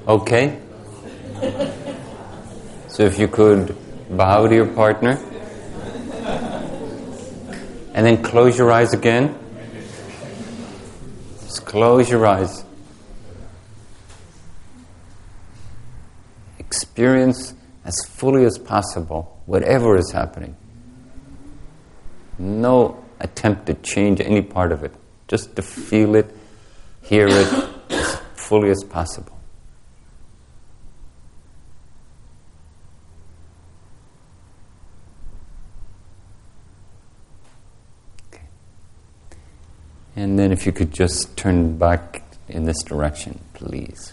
Okay? 0.09 0.59
So 2.99 3.05
if 3.05 3.17
you 3.17 3.29
could 3.29 3.77
bow 4.09 4.45
to 4.45 4.53
your 4.53 4.65
partner 4.65 5.11
and 7.93 8.05
then 8.05 8.21
close 8.21 8.57
your 8.57 8.73
eyes 8.73 8.93
again. 8.93 9.39
Just 11.43 11.65
close 11.65 12.09
your 12.09 12.27
eyes. 12.27 12.65
Experience 16.59 17.53
as 17.85 17.95
fully 18.05 18.43
as 18.43 18.57
possible 18.57 19.41
whatever 19.45 19.95
is 19.95 20.11
happening. 20.11 20.57
No 22.37 23.01
attempt 23.21 23.67
to 23.67 23.75
change 23.75 24.19
any 24.19 24.41
part 24.41 24.73
of 24.73 24.83
it, 24.83 24.93
just 25.29 25.55
to 25.55 25.61
feel 25.61 26.15
it, 26.15 26.35
hear 27.01 27.27
it 27.29 27.69
as 27.91 28.17
fully 28.35 28.69
as 28.69 28.83
possible. 28.83 29.38
And 40.19 40.37
then 40.37 40.51
if 40.51 40.65
you 40.65 40.73
could 40.73 40.91
just 40.91 41.37
turn 41.37 41.77
back 41.77 42.23
in 42.49 42.65
this 42.65 42.83
direction, 42.83 43.39
please. 43.53 44.11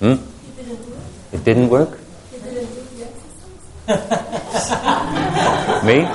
Hmm? 0.00 0.16
It 1.30 1.44
didn't 1.44 1.68
work? 1.68 1.90
Me? 5.84 6.00
You 6.00 6.08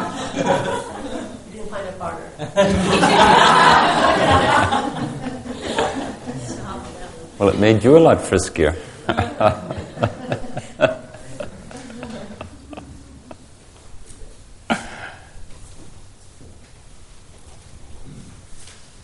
didn't 1.54 1.70
find 1.70 1.88
a 1.88 1.94
partner. 1.98 2.28
Well, 7.40 7.50
it 7.50 7.60
made 7.60 7.84
you 7.86 7.96
a 7.96 8.00
lot 8.00 8.18
friskier. 8.18 8.76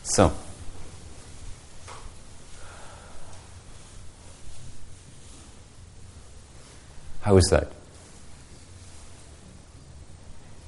So, 0.03 0.31
how 7.21 7.37
is 7.37 7.45
that? 7.49 7.71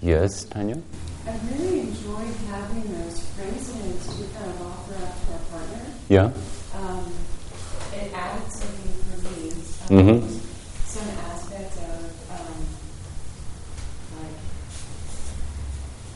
Yes, 0.01 0.45
Tanya? 0.45 0.81
I 1.27 1.37
really 1.51 1.79
enjoyed 1.81 2.35
having 2.47 2.83
those 2.93 3.19
phrases 3.31 4.07
to 4.07 4.23
kind 4.37 4.51
of 4.51 4.61
offer 4.61 4.93
up 5.03 5.13
to 5.25 5.33
our 5.33 5.39
partner. 5.51 5.81
Yeah? 6.07 6.31
Um, 6.75 7.11
it 7.91 8.13
added 8.13 8.51
something 8.53 9.04
Mhm. 9.89 10.23
Um, 10.23 10.41
Some 10.87 11.09
aspect 11.29 11.77
of, 11.77 12.09
um, 12.31 12.57
like, 14.17 14.37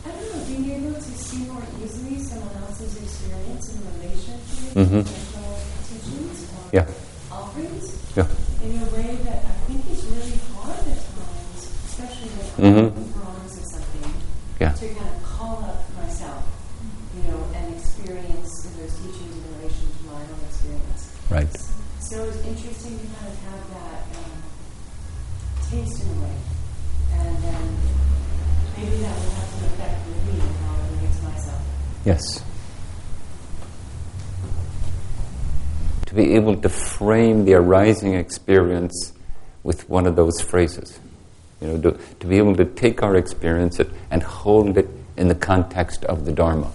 I 0.05 0.09
don't 0.09 0.27
know, 0.33 0.43
being 0.47 0.65
able 0.71 0.95
to 0.95 1.01
see 1.01 1.37
more 1.45 1.61
easily 1.83 2.23
someone 2.23 2.55
else's 2.63 2.95
experience 2.97 3.69
in 3.69 3.79
relation 3.93 4.39
to 4.39 4.79
Mhm. 4.79 5.03
traditional 5.03 5.59
teachings 5.87 6.39
or 6.49 6.69
Yeah. 6.71 6.85
offerings 7.31 7.85
Yeah. 8.15 8.27
in 8.63 8.71
a 8.81 8.85
way 8.95 9.17
that 9.25 9.43
I 9.45 9.53
think 9.67 9.85
is 9.91 10.03
really 10.05 10.39
hard 10.55 10.79
at 10.79 11.01
times, 11.13 11.61
especially 11.89 12.29
when 12.57 12.73
Mhm. 12.73 12.87
I'm 12.95 13.13
wrongs 13.21 13.57
of 13.57 13.65
something 13.65 14.13
Yeah. 14.59 14.71
to 14.73 14.87
kind 14.95 15.09
of 15.13 15.21
call 15.23 15.57
up 15.67 15.83
myself, 15.95 16.41
you 17.15 17.21
know, 17.29 17.43
and 17.53 17.75
experience 17.75 18.49
those 18.79 18.93
teachings 18.97 19.35
in 19.35 19.43
relation 19.59 19.87
to 19.93 20.01
my 20.09 20.21
own 20.25 20.41
experience. 20.49 21.03
Right. 21.29 21.51
So 22.01 22.23
it's 22.25 22.41
interesting 22.41 22.97
to 22.97 23.05
kind 23.13 23.27
of 23.29 23.37
have 23.45 23.61
that 23.69 24.01
um, 24.17 24.41
taste 25.69 26.01
in 26.01 26.09
a 26.09 26.21
way, 26.25 26.37
and 27.13 27.37
then 27.43 27.77
maybe 28.75 28.97
that 29.05 29.13
will 29.13 29.29
have 29.37 29.45
some 29.53 29.65
effect 29.69 30.07
with 30.07 30.17
me 30.25 30.41
and 30.41 30.55
how 30.57 30.73
I 30.73 30.89
relate 30.89 31.13
to 31.13 31.23
myself. 31.29 31.61
Yes. 32.09 32.43
To 36.07 36.15
be 36.15 36.33
able 36.33 36.55
to 36.55 36.67
frame 36.67 37.45
the 37.45 37.53
arising 37.53 38.15
experience 38.15 39.13
with 39.61 39.87
one 39.87 40.07
of 40.07 40.15
those 40.15 40.41
phrases. 40.41 40.99
You 41.61 41.67
know, 41.67 41.81
to, 41.81 41.99
to 42.21 42.25
be 42.25 42.37
able 42.37 42.55
to 42.55 42.65
take 42.65 43.03
our 43.03 43.15
experience 43.15 43.79
and 44.09 44.23
hold 44.23 44.75
it 44.79 44.89
in 45.17 45.27
the 45.27 45.35
context 45.35 46.03
of 46.05 46.25
the 46.25 46.31
Dharma. 46.31 46.71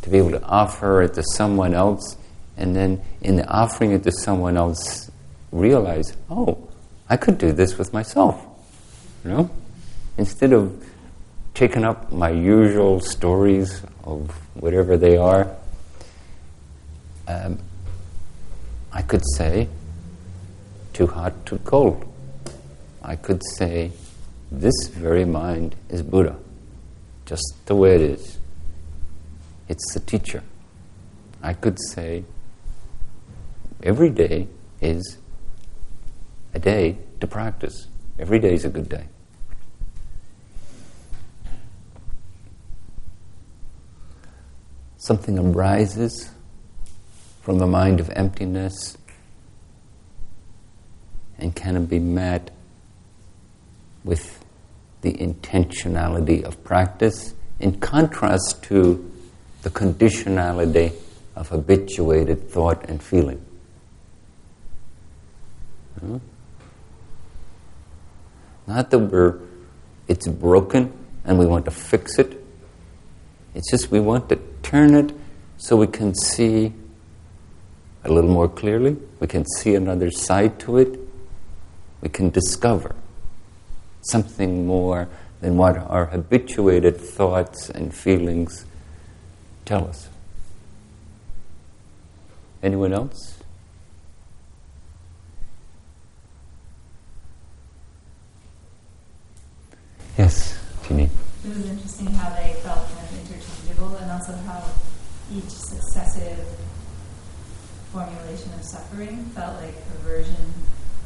To 0.00 0.08
be 0.08 0.16
able 0.16 0.30
to 0.30 0.42
offer 0.42 1.02
it 1.02 1.12
to 1.14 1.22
someone 1.34 1.74
else 1.74 2.16
and 2.56 2.74
then 2.74 3.02
in 3.20 3.36
the 3.36 3.46
offering 3.46 3.92
it 3.92 4.02
to 4.04 4.12
someone 4.12 4.56
else 4.56 5.10
realize, 5.52 6.16
oh, 6.30 6.70
I 7.10 7.18
could 7.18 7.36
do 7.36 7.52
this 7.52 7.76
with 7.76 7.92
myself. 7.92 8.42
You 9.24 9.30
know? 9.30 9.50
Instead 10.16 10.54
of 10.54 10.82
taking 11.54 11.84
up 11.84 12.10
my 12.10 12.30
usual 12.30 13.00
stories 13.00 13.82
of 14.02 14.30
whatever 14.54 14.96
they 14.96 15.16
are, 15.16 15.48
um, 17.28 17.58
I 18.92 19.02
could 19.02 19.22
say, 19.36 19.68
too 20.92 21.06
hot, 21.06 21.46
too 21.46 21.58
cold. 21.58 22.04
I 23.02 23.16
could 23.16 23.42
say, 23.56 23.92
this 24.50 24.88
very 24.88 25.24
mind 25.24 25.76
is 25.88 26.02
Buddha, 26.02 26.36
just 27.24 27.54
the 27.66 27.74
way 27.74 27.94
it 27.94 28.00
is. 28.00 28.38
It's 29.68 29.94
the 29.94 30.00
teacher. 30.00 30.42
I 31.42 31.54
could 31.54 31.78
say, 31.90 32.24
every 33.82 34.10
day 34.10 34.48
is 34.80 35.18
a 36.52 36.58
day 36.58 36.98
to 37.20 37.26
practice. 37.26 37.86
Every 38.18 38.38
day 38.38 38.54
is 38.54 38.64
a 38.64 38.68
good 38.68 38.88
day. 38.88 39.06
Something 45.04 45.38
arises 45.38 46.30
from 47.42 47.60
a 47.60 47.66
mind 47.66 48.00
of 48.00 48.08
emptiness 48.16 48.96
and 51.36 51.54
can 51.54 51.84
be 51.84 51.98
met 51.98 52.50
with 54.02 54.42
the 55.02 55.12
intentionality 55.12 56.42
of 56.42 56.64
practice 56.64 57.34
in 57.60 57.80
contrast 57.80 58.62
to 58.62 59.12
the 59.60 59.68
conditionality 59.68 60.94
of 61.36 61.50
habituated 61.50 62.48
thought 62.48 62.88
and 62.88 63.02
feeling. 63.02 63.44
Hmm? 66.00 66.16
Not 68.66 68.88
that 68.88 69.00
we're, 69.00 69.38
it's 70.08 70.26
broken 70.28 70.94
and 71.26 71.38
we 71.38 71.44
want 71.44 71.66
to 71.66 71.70
fix 71.70 72.18
it. 72.18 72.43
It's 73.54 73.70
just 73.70 73.90
we 73.90 74.00
want 74.00 74.28
to 74.30 74.38
turn 74.62 74.94
it 74.94 75.12
so 75.56 75.76
we 75.76 75.86
can 75.86 76.14
see 76.14 76.72
a 78.04 78.12
little 78.12 78.30
more 78.30 78.48
clearly. 78.48 78.96
We 79.20 79.26
can 79.26 79.46
see 79.46 79.74
another 79.74 80.10
side 80.10 80.58
to 80.60 80.78
it. 80.78 80.98
We 82.00 82.08
can 82.08 82.30
discover 82.30 82.94
something 84.02 84.66
more 84.66 85.08
than 85.40 85.56
what 85.56 85.76
our 85.78 86.06
habituated 86.06 86.96
thoughts 86.96 87.70
and 87.70 87.94
feelings 87.94 88.66
tell 89.64 89.86
us. 89.86 90.08
Anyone 92.62 92.92
else? 92.92 93.38
Yes, 100.16 100.58
Jeannie. 100.86 101.10
It 101.44 101.48
was 101.48 101.68
interesting 101.68 102.06
how 102.06 102.30
they 102.30 102.54
felt 102.62 102.93
and 103.82 104.10
also 104.12 104.32
how 104.46 104.62
each 105.32 105.48
successive 105.50 106.46
formulation 107.92 108.52
of 108.54 108.64
suffering 108.64 109.24
felt 109.34 109.60
like 109.60 109.74
a 109.74 109.98
version, 110.02 110.36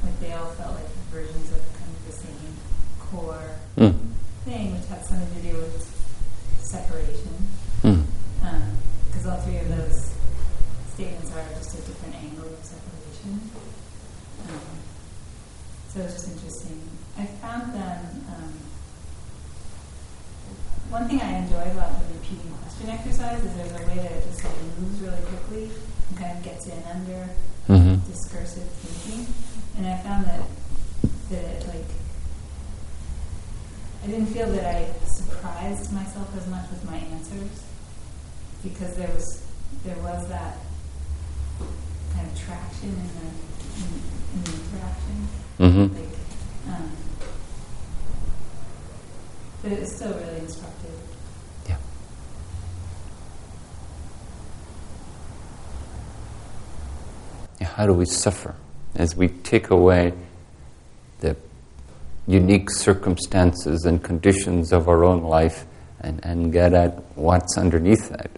like 0.04 0.18
they 0.20 0.32
all 0.32 0.50
felt 0.52 0.74
like 0.74 0.88
versions 1.10 1.50
of 1.52 1.60
kind 1.78 1.90
of 1.90 2.06
the 2.06 2.12
same 2.12 2.56
core 3.00 3.50
Mm. 3.76 3.94
thing, 4.44 4.74
which 4.74 4.86
had 4.88 5.04
something 5.06 5.34
to 5.42 5.50
do 5.50 5.56
with 5.56 5.80
separation. 6.62 7.48
Mm. 7.82 8.04
Because 9.06 9.26
all 9.26 9.38
three 9.40 9.58
of 9.58 9.68
those 9.68 10.12
statements 10.94 11.30
are 11.32 11.44
just 11.58 11.74
a 11.78 11.82
different 11.82 12.14
angle 12.16 12.44
of 12.52 12.64
separation. 12.64 13.50
Um, 14.48 14.78
so 15.88 16.00
it's 16.00 16.14
just 16.14 16.28
interesting. 16.32 16.82
I 17.16 17.24
found 17.26 17.74
them. 17.74 18.24
Um, 18.28 18.54
one 20.90 21.06
thing 21.08 21.20
I 21.20 21.38
enjoy 21.44 21.62
about 21.72 22.00
the 22.00 22.14
repeating 22.14 22.52
question 22.62 22.88
exercise 22.88 23.44
is 23.44 23.54
there's 23.56 23.72
a 23.72 23.86
way 23.86 23.96
that 23.96 24.12
it 24.12 24.24
just 24.24 24.44
like 24.44 24.54
moves 24.80 25.00
really 25.00 25.20
quickly 25.28 25.70
and 26.08 26.18
kind 26.18 26.38
of 26.38 26.44
gets 26.44 26.66
in 26.66 26.82
under 26.88 27.28
hmm 27.68 27.94
discursive 28.08 28.64
thinking, 28.80 29.26
and 29.76 29.86
I 29.86 29.98
found 29.98 30.24
that 30.24 30.40
that 31.30 31.44
it 31.44 31.66
like 31.68 31.84
I 34.02 34.06
didn't 34.06 34.26
feel 34.28 34.50
that 34.52 34.64
I 34.64 34.88
surprised 35.04 35.92
myself 35.92 36.34
as 36.36 36.46
much 36.48 36.70
with 36.70 36.84
my 36.88 36.96
answers 36.96 37.62
because 38.62 38.96
there 38.96 39.10
was 39.12 39.42
there 39.84 39.98
was 39.98 40.26
that 40.28 40.56
kind 42.14 42.26
of 42.26 42.38
traction 42.40 42.88
in 42.88 43.10
the 43.20 43.28
in, 43.76 43.90
in 44.34 44.44
the 44.44 44.52
interaction, 44.56 45.28
hmm 45.58 45.94
like. 45.94 46.18
Um, 46.68 46.92
but 49.68 49.76
it 49.76 49.80
was 49.80 49.96
still 49.96 50.14
really 50.14 50.38
instructive. 50.38 50.90
Yeah. 51.68 51.76
Yeah, 57.60 57.66
How 57.66 57.86
do 57.86 57.92
we 57.92 58.06
suffer 58.06 58.54
as 58.94 59.14
we 59.14 59.28
take 59.28 59.68
away 59.68 60.14
the 61.20 61.36
unique 62.26 62.70
circumstances 62.70 63.84
and 63.84 64.02
conditions 64.02 64.72
of 64.72 64.88
our 64.88 65.04
own 65.04 65.22
life 65.22 65.66
and, 66.00 66.24
and 66.24 66.50
get 66.50 66.72
at 66.72 67.02
what's 67.16 67.58
underneath 67.58 68.08
that? 68.08 68.30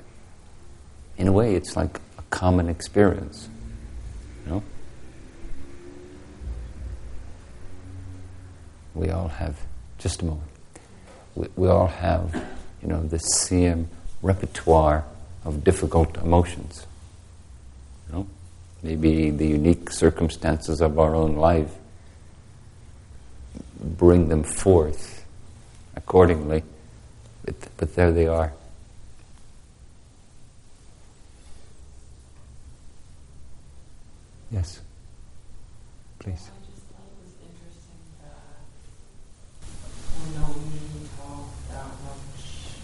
In 1.17 1.29
a 1.29 1.33
way, 1.33 1.55
it's 1.55 1.77
like 1.77 2.01
a 2.19 2.23
common 2.31 2.69
experience. 2.69 3.49
You 4.47 4.53
know? 4.53 4.63
We 8.95 9.11
all 9.11 9.29
have, 9.29 9.61
just 9.99 10.23
a 10.23 10.25
moment, 10.25 10.50
we, 11.35 11.47
we 11.57 11.69
all 11.69 11.87
have, 11.89 12.35
you 12.83 12.89
know, 12.89 13.03
the 13.03 13.19
same 13.19 13.89
repertoire 14.23 15.05
of 15.45 15.65
difficult 15.65 16.17
emotions. 16.19 16.87
You 18.09 18.15
know? 18.17 18.27
Maybe 18.83 19.31
the 19.31 19.47
unique 19.47 19.91
circumstances 19.91 20.81
of 20.81 20.99
our 20.99 21.15
own 21.15 21.37
life 21.37 21.71
bring 23.81 24.29
them 24.29 24.43
forth 24.43 25.25
accordingly, 25.97 26.63
but, 27.45 27.55
but 27.77 27.95
there 27.95 28.13
they 28.13 28.27
are. 28.27 28.53
Yes, 34.51 34.81
please. 36.19 36.51
I 36.51 36.59
just 36.67 36.83
thought 36.91 37.07
it 37.07 37.15
was 37.23 37.33
interesting 37.39 38.03
that 38.19 38.67
we 40.19 40.27
don't 40.35 40.59
usually 40.75 41.07
talk 41.15 41.47
that 41.71 41.91
much, 42.03 42.83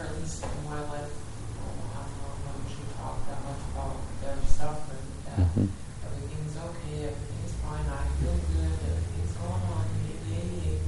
or 0.00 0.04
at 0.08 0.12
least 0.16 0.44
in 0.48 0.64
my 0.64 0.80
life, 0.88 1.12
I 1.12 2.08
don't 2.08 2.24
know 2.24 2.56
much 2.56 2.72
we 2.72 2.84
talk 2.96 3.20
that 3.28 3.40
much 3.44 3.62
about 3.76 4.00
their 4.24 4.40
suffering, 4.48 5.06
that 5.28 5.36
Mhm. 5.44 5.68
everything's 6.08 6.56
okay, 6.56 7.12
everything's 7.12 7.54
fine, 7.60 7.84
I 7.84 8.08
feel 8.16 8.38
good, 8.56 8.78
everything's 8.88 9.34
going 9.36 9.64
on, 9.76 9.84
yay, 10.08 10.16
yay, 10.32 10.48
yay. 10.56 10.80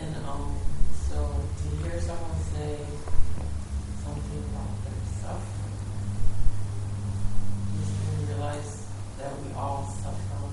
And 0.00 0.16
um, 0.24 0.56
so 0.96 1.44
to 1.60 1.66
hear 1.84 2.00
someone 2.00 2.40
say 2.56 2.80
something 4.00 4.40
about 4.48 4.72
their 4.80 5.00
suffering, 5.20 5.76
just 7.76 7.92
made 8.00 8.16
me 8.16 8.32
realize 8.32 8.72
that 9.18 9.32
we 9.40 9.48
all 9.56 9.82
suffer. 10.02 10.44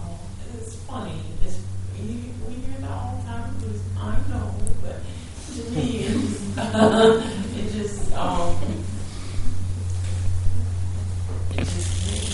Um, 0.00 0.16
it's 0.56 0.74
funny. 0.88 1.20
It's 1.44 1.58
you, 2.00 2.32
we 2.48 2.54
hear 2.54 2.78
that 2.80 2.90
all 2.90 3.20
the 3.20 3.28
time. 3.28 3.54
Because 3.60 3.80
I 3.98 4.16
know, 4.30 4.54
but 4.82 4.96
to 5.54 5.70
me, 5.70 6.06
it's, 6.08 6.56
it 6.80 7.72
just 7.72 8.12
um, 8.14 8.54
it 11.52 11.56
just 11.56 12.04
hit 12.04 12.22
me. 12.22 12.28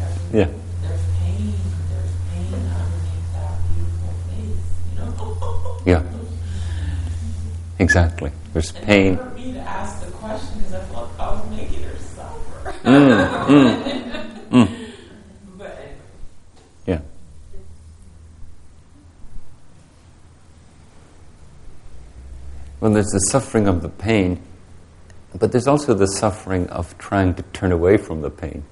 like, 0.00 0.10
every- 0.10 0.38
Yeah. 0.40 0.46
There's 0.82 1.04
pain. 1.18 1.54
There's 1.90 2.12
pain 2.30 2.54
underneath 2.54 3.32
that 3.34 3.54
beautiful 3.74 4.12
face. 4.30 4.66
You 4.92 4.98
know. 5.00 5.80
Yeah. 5.86 6.02
Exactly. 7.80 8.30
There's 8.52 8.70
And 8.74 8.84
pain. 8.84 9.16
hurt 9.16 9.34
me 9.36 9.52
to 9.52 9.60
ask 9.60 10.04
the 10.04 10.10
question 10.12 10.58
because 10.58 10.74
I 10.74 10.80
felt 10.86 11.10
like 11.10 11.20
I 11.20 11.30
was 11.34 11.50
making 11.50 11.82
her 11.82 11.96
suffer. 11.98 12.72
Mm, 12.84 14.48
mm. 14.50 14.68
But 15.58 15.78
Yeah. 16.86 17.00
There's 22.92 23.10
the 23.10 23.20
suffering 23.20 23.68
of 23.68 23.82
the 23.82 23.88
pain, 23.88 24.42
but 25.38 25.52
there's 25.52 25.66
also 25.66 25.94
the 25.94 26.06
suffering 26.06 26.68
of 26.68 26.96
trying 26.98 27.34
to 27.34 27.42
turn 27.52 27.72
away 27.72 27.96
from 27.96 28.22
the 28.22 28.30
pain. 28.30 28.64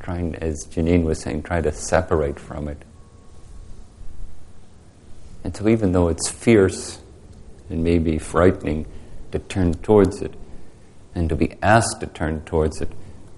Trying, 0.00 0.34
as 0.36 0.66
Janine 0.66 1.04
was 1.04 1.20
saying, 1.20 1.44
try 1.44 1.60
to 1.60 1.72
separate 1.72 2.38
from 2.38 2.68
it. 2.68 2.82
And 5.44 5.56
so, 5.56 5.68
even 5.68 5.92
though 5.92 6.08
it's 6.08 6.28
fierce 6.28 7.00
and 7.68 7.82
maybe 7.82 8.18
frightening 8.18 8.86
to 9.32 9.38
turn 9.38 9.74
towards 9.74 10.22
it 10.22 10.34
and 11.14 11.28
to 11.28 11.36
be 11.36 11.56
asked 11.62 12.00
to 12.00 12.06
turn 12.06 12.42
towards 12.44 12.80
it, 12.80 12.90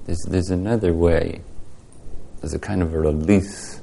there's, 0.05 0.23
there's 0.29 0.51
another 0.51 0.93
way. 0.93 1.41
There's 2.41 2.55
a 2.55 2.59
kind 2.59 2.83
of 2.83 2.93
a 2.95 2.99
release, 2.99 3.81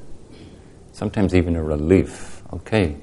sometimes 0.92 1.34
even 1.34 1.56
a 1.56 1.64
relief. 1.64 2.44
Okay, 2.54 2.98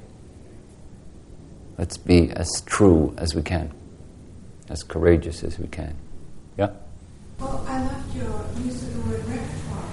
let's 1.78 1.96
be 1.96 2.30
as 2.32 2.60
true 2.66 3.14
as 3.16 3.34
we 3.34 3.42
can, 3.42 3.72
as 4.68 4.82
courageous 4.82 5.42
as 5.44 5.58
we 5.58 5.68
can. 5.68 5.94
Yeah? 6.56 6.70
Well, 7.38 7.64
I 7.68 7.80
loved 7.82 8.14
your 8.16 8.64
use 8.64 8.82
of 8.82 8.94
the 8.94 9.00
word 9.10 9.24
repertoire 9.26 9.88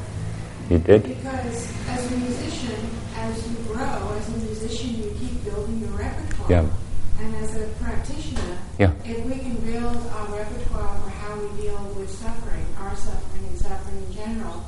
You 0.70 0.80
did? 0.80 1.04
because 1.04 1.72
as 1.90 2.12
a 2.12 2.18
musician, 2.18 2.90
as 3.18 3.48
you 3.48 3.56
grow, 3.68 4.14
as 4.18 4.28
a 4.30 4.38
musician, 4.40 4.96
you 4.96 5.16
keep 5.20 5.44
building 5.46 5.80
your 5.80 5.90
repertoire. 5.92 6.50
Yeah. 6.50 6.66
And 7.22 7.36
as 7.36 7.56
a 7.56 7.68
practitioner, 7.82 8.58
Yeah. 8.80 8.92
if 9.06 9.24
we 9.26 9.36
can 9.38 9.56
build 9.58 9.96
our 10.16 10.28
repertoire 10.36 10.98
for 11.04 11.10
how 11.10 11.36
we 11.40 11.62
deal 11.62 11.78
with 11.96 12.10
suffering, 12.10 12.66
our 12.80 12.96
suffering 12.96 13.46
and 13.50 13.58
suffering 13.60 13.98
in 14.10 14.14
general, 14.14 14.66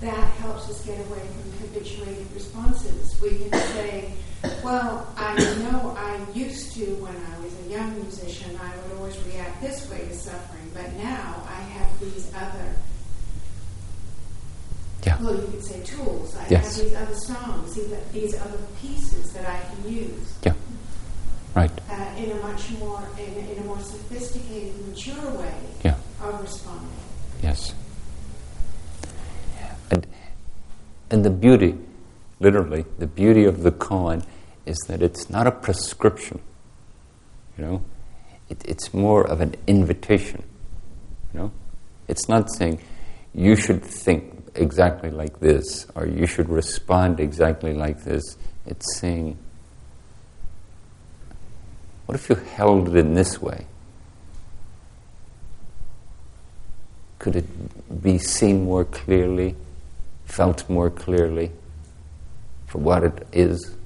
that 0.00 0.28
helps 0.40 0.70
us 0.70 0.84
get 0.86 0.98
away 1.08 1.20
from 1.20 1.52
habituated 1.68 2.26
responses. 2.34 3.16
We 3.20 3.30
can 3.48 3.52
say, 3.72 4.12
well, 4.62 5.06
I 5.16 5.34
know 5.58 5.95
used 6.56 6.72
to, 6.74 6.84
when 7.04 7.12
I 7.14 7.38
was 7.44 7.52
a 7.66 7.70
young 7.70 7.94
musician, 8.00 8.56
I 8.56 8.70
would 8.76 8.96
always 8.98 9.18
react 9.26 9.60
this 9.60 9.88
way 9.90 9.98
to 10.08 10.14
suffering, 10.14 10.70
but 10.72 10.90
now 10.94 11.42
I 11.48 11.60
have 11.76 12.00
these 12.00 12.32
other, 12.34 12.68
Yeah. 15.04 15.22
well, 15.22 15.34
you 15.36 15.46
could 15.48 15.64
say 15.64 15.80
tools. 15.82 16.34
I 16.36 16.46
Yes. 16.48 16.76
have 16.76 16.84
these 16.86 16.94
other 16.96 17.14
songs, 17.14 17.74
these, 18.12 18.34
other 18.40 18.58
pieces 18.80 19.32
that 19.34 19.46
I 19.46 19.60
can 19.68 19.92
use 19.92 20.32
Yeah. 20.44 20.54
Right. 21.54 21.70
uh, 21.90 22.22
in 22.22 22.30
a 22.32 22.42
much 22.42 22.70
more, 22.78 23.02
in, 23.18 23.32
a- 23.44 23.52
in 23.52 23.58
a 23.62 23.66
more 23.66 23.80
sophisticated, 23.80 24.74
mature 24.88 25.30
way 25.32 25.54
Yeah. 25.84 25.96
of 26.22 26.40
responding. 26.40 26.88
Yes. 27.42 27.74
And, 29.90 30.06
and 31.10 31.22
the 31.24 31.30
beauty, 31.30 31.76
literally, 32.40 32.86
the 32.98 33.06
beauty 33.06 33.44
of 33.44 33.62
the 33.62 33.70
koan 33.72 34.24
is 34.64 34.78
that 34.88 35.02
it's 35.02 35.28
not 35.30 35.46
a 35.46 35.52
prescription. 35.52 36.40
You 37.56 37.64
know, 37.64 37.82
it, 38.48 38.62
it's 38.64 38.92
more 38.92 39.26
of 39.26 39.40
an 39.40 39.54
invitation. 39.66 40.42
You 41.32 41.40
know, 41.40 41.52
it's 42.08 42.28
not 42.28 42.50
saying 42.50 42.80
you 43.34 43.56
should 43.56 43.82
think 43.82 44.32
exactly 44.54 45.10
like 45.10 45.40
this 45.40 45.86
or 45.94 46.06
you 46.06 46.26
should 46.26 46.48
respond 46.48 47.20
exactly 47.20 47.74
like 47.74 48.04
this. 48.04 48.36
It's 48.66 48.98
saying, 48.98 49.36
what 52.06 52.14
if 52.14 52.28
you 52.28 52.36
held 52.36 52.88
it 52.88 52.96
in 52.96 53.14
this 53.14 53.40
way? 53.40 53.66
Could 57.18 57.36
it 57.36 58.02
be 58.02 58.18
seen 58.18 58.64
more 58.64 58.84
clearly, 58.84 59.56
felt 60.24 60.68
more 60.70 60.90
clearly 60.90 61.50
for 62.66 62.78
what 62.78 63.02
it 63.02 63.26
is? 63.32 63.76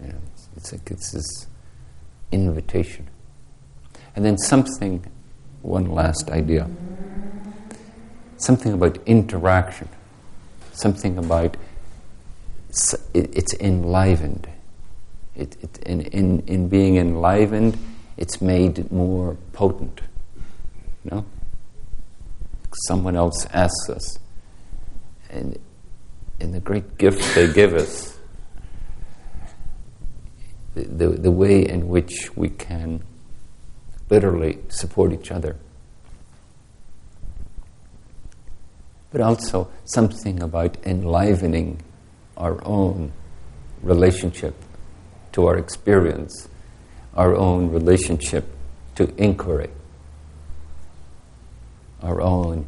You 0.00 0.08
know, 0.08 0.18
it's, 0.32 0.48
it's 0.62 0.72
like 0.72 0.92
it's 0.92 1.10
this 1.10 1.48
invitation. 2.30 3.08
And 4.14 4.24
then 4.24 4.38
something, 4.38 5.04
one 5.62 5.90
last 5.90 6.30
idea, 6.30 6.70
something 8.36 8.72
about 8.72 8.98
interaction. 9.06 9.88
something 10.72 11.18
about 11.18 11.56
it's 13.12 13.54
enlivened. 13.60 14.48
It, 15.36 15.56
it, 15.62 15.78
in, 15.84 16.00
in, 16.02 16.40
in 16.46 16.68
being 16.68 16.96
enlivened, 16.96 17.76
it's 18.16 18.40
made 18.40 18.90
more 18.90 19.36
potent. 19.52 20.00
You 21.04 21.10
know? 21.10 21.24
Someone 22.86 23.16
else 23.16 23.46
asks 23.52 23.90
us. 23.90 24.18
And, 25.28 25.58
and 26.40 26.54
the 26.54 26.60
great 26.60 26.98
gift 26.98 27.34
they 27.34 27.52
give 27.52 27.74
us, 27.74 28.16
the, 30.74 31.08
the, 31.08 31.30
way 31.30 31.66
in 31.66 31.88
which 31.88 32.34
we 32.34 32.48
can 32.48 33.02
literally 34.08 34.58
support 34.68 35.12
each 35.12 35.30
other. 35.30 35.56
But 39.10 39.20
also 39.20 39.70
something 39.84 40.42
about 40.42 40.78
enlivening 40.84 41.82
our 42.36 42.64
own 42.64 43.12
relationship 43.82 44.54
to 45.32 45.46
our 45.46 45.58
experience, 45.58 46.48
our 47.14 47.34
own 47.36 47.70
relationship 47.70 48.46
to 48.94 49.14
inquiry, 49.22 49.70
our 52.02 52.20
own 52.20 52.66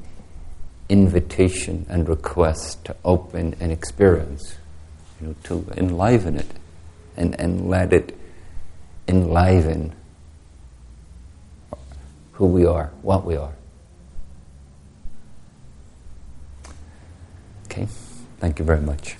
invitation 0.90 1.86
and 1.88 2.06
request 2.06 2.84
to 2.84 2.96
open 3.04 3.56
an 3.60 3.70
experience, 3.70 4.56
you 5.20 5.28
know, 5.28 5.34
to 5.44 5.66
enliven 5.78 6.36
it 6.36 6.50
and, 7.16 7.38
and 7.40 7.68
let 7.68 7.92
it 7.92 8.16
enliven 9.08 9.92
who 12.32 12.46
we 12.46 12.66
are, 12.66 12.90
what 13.02 13.24
we 13.24 13.36
are. 13.36 13.54
Okay, 17.66 17.86
thank 18.38 18.58
you 18.58 18.64
very 18.64 18.80
much. 18.80 19.16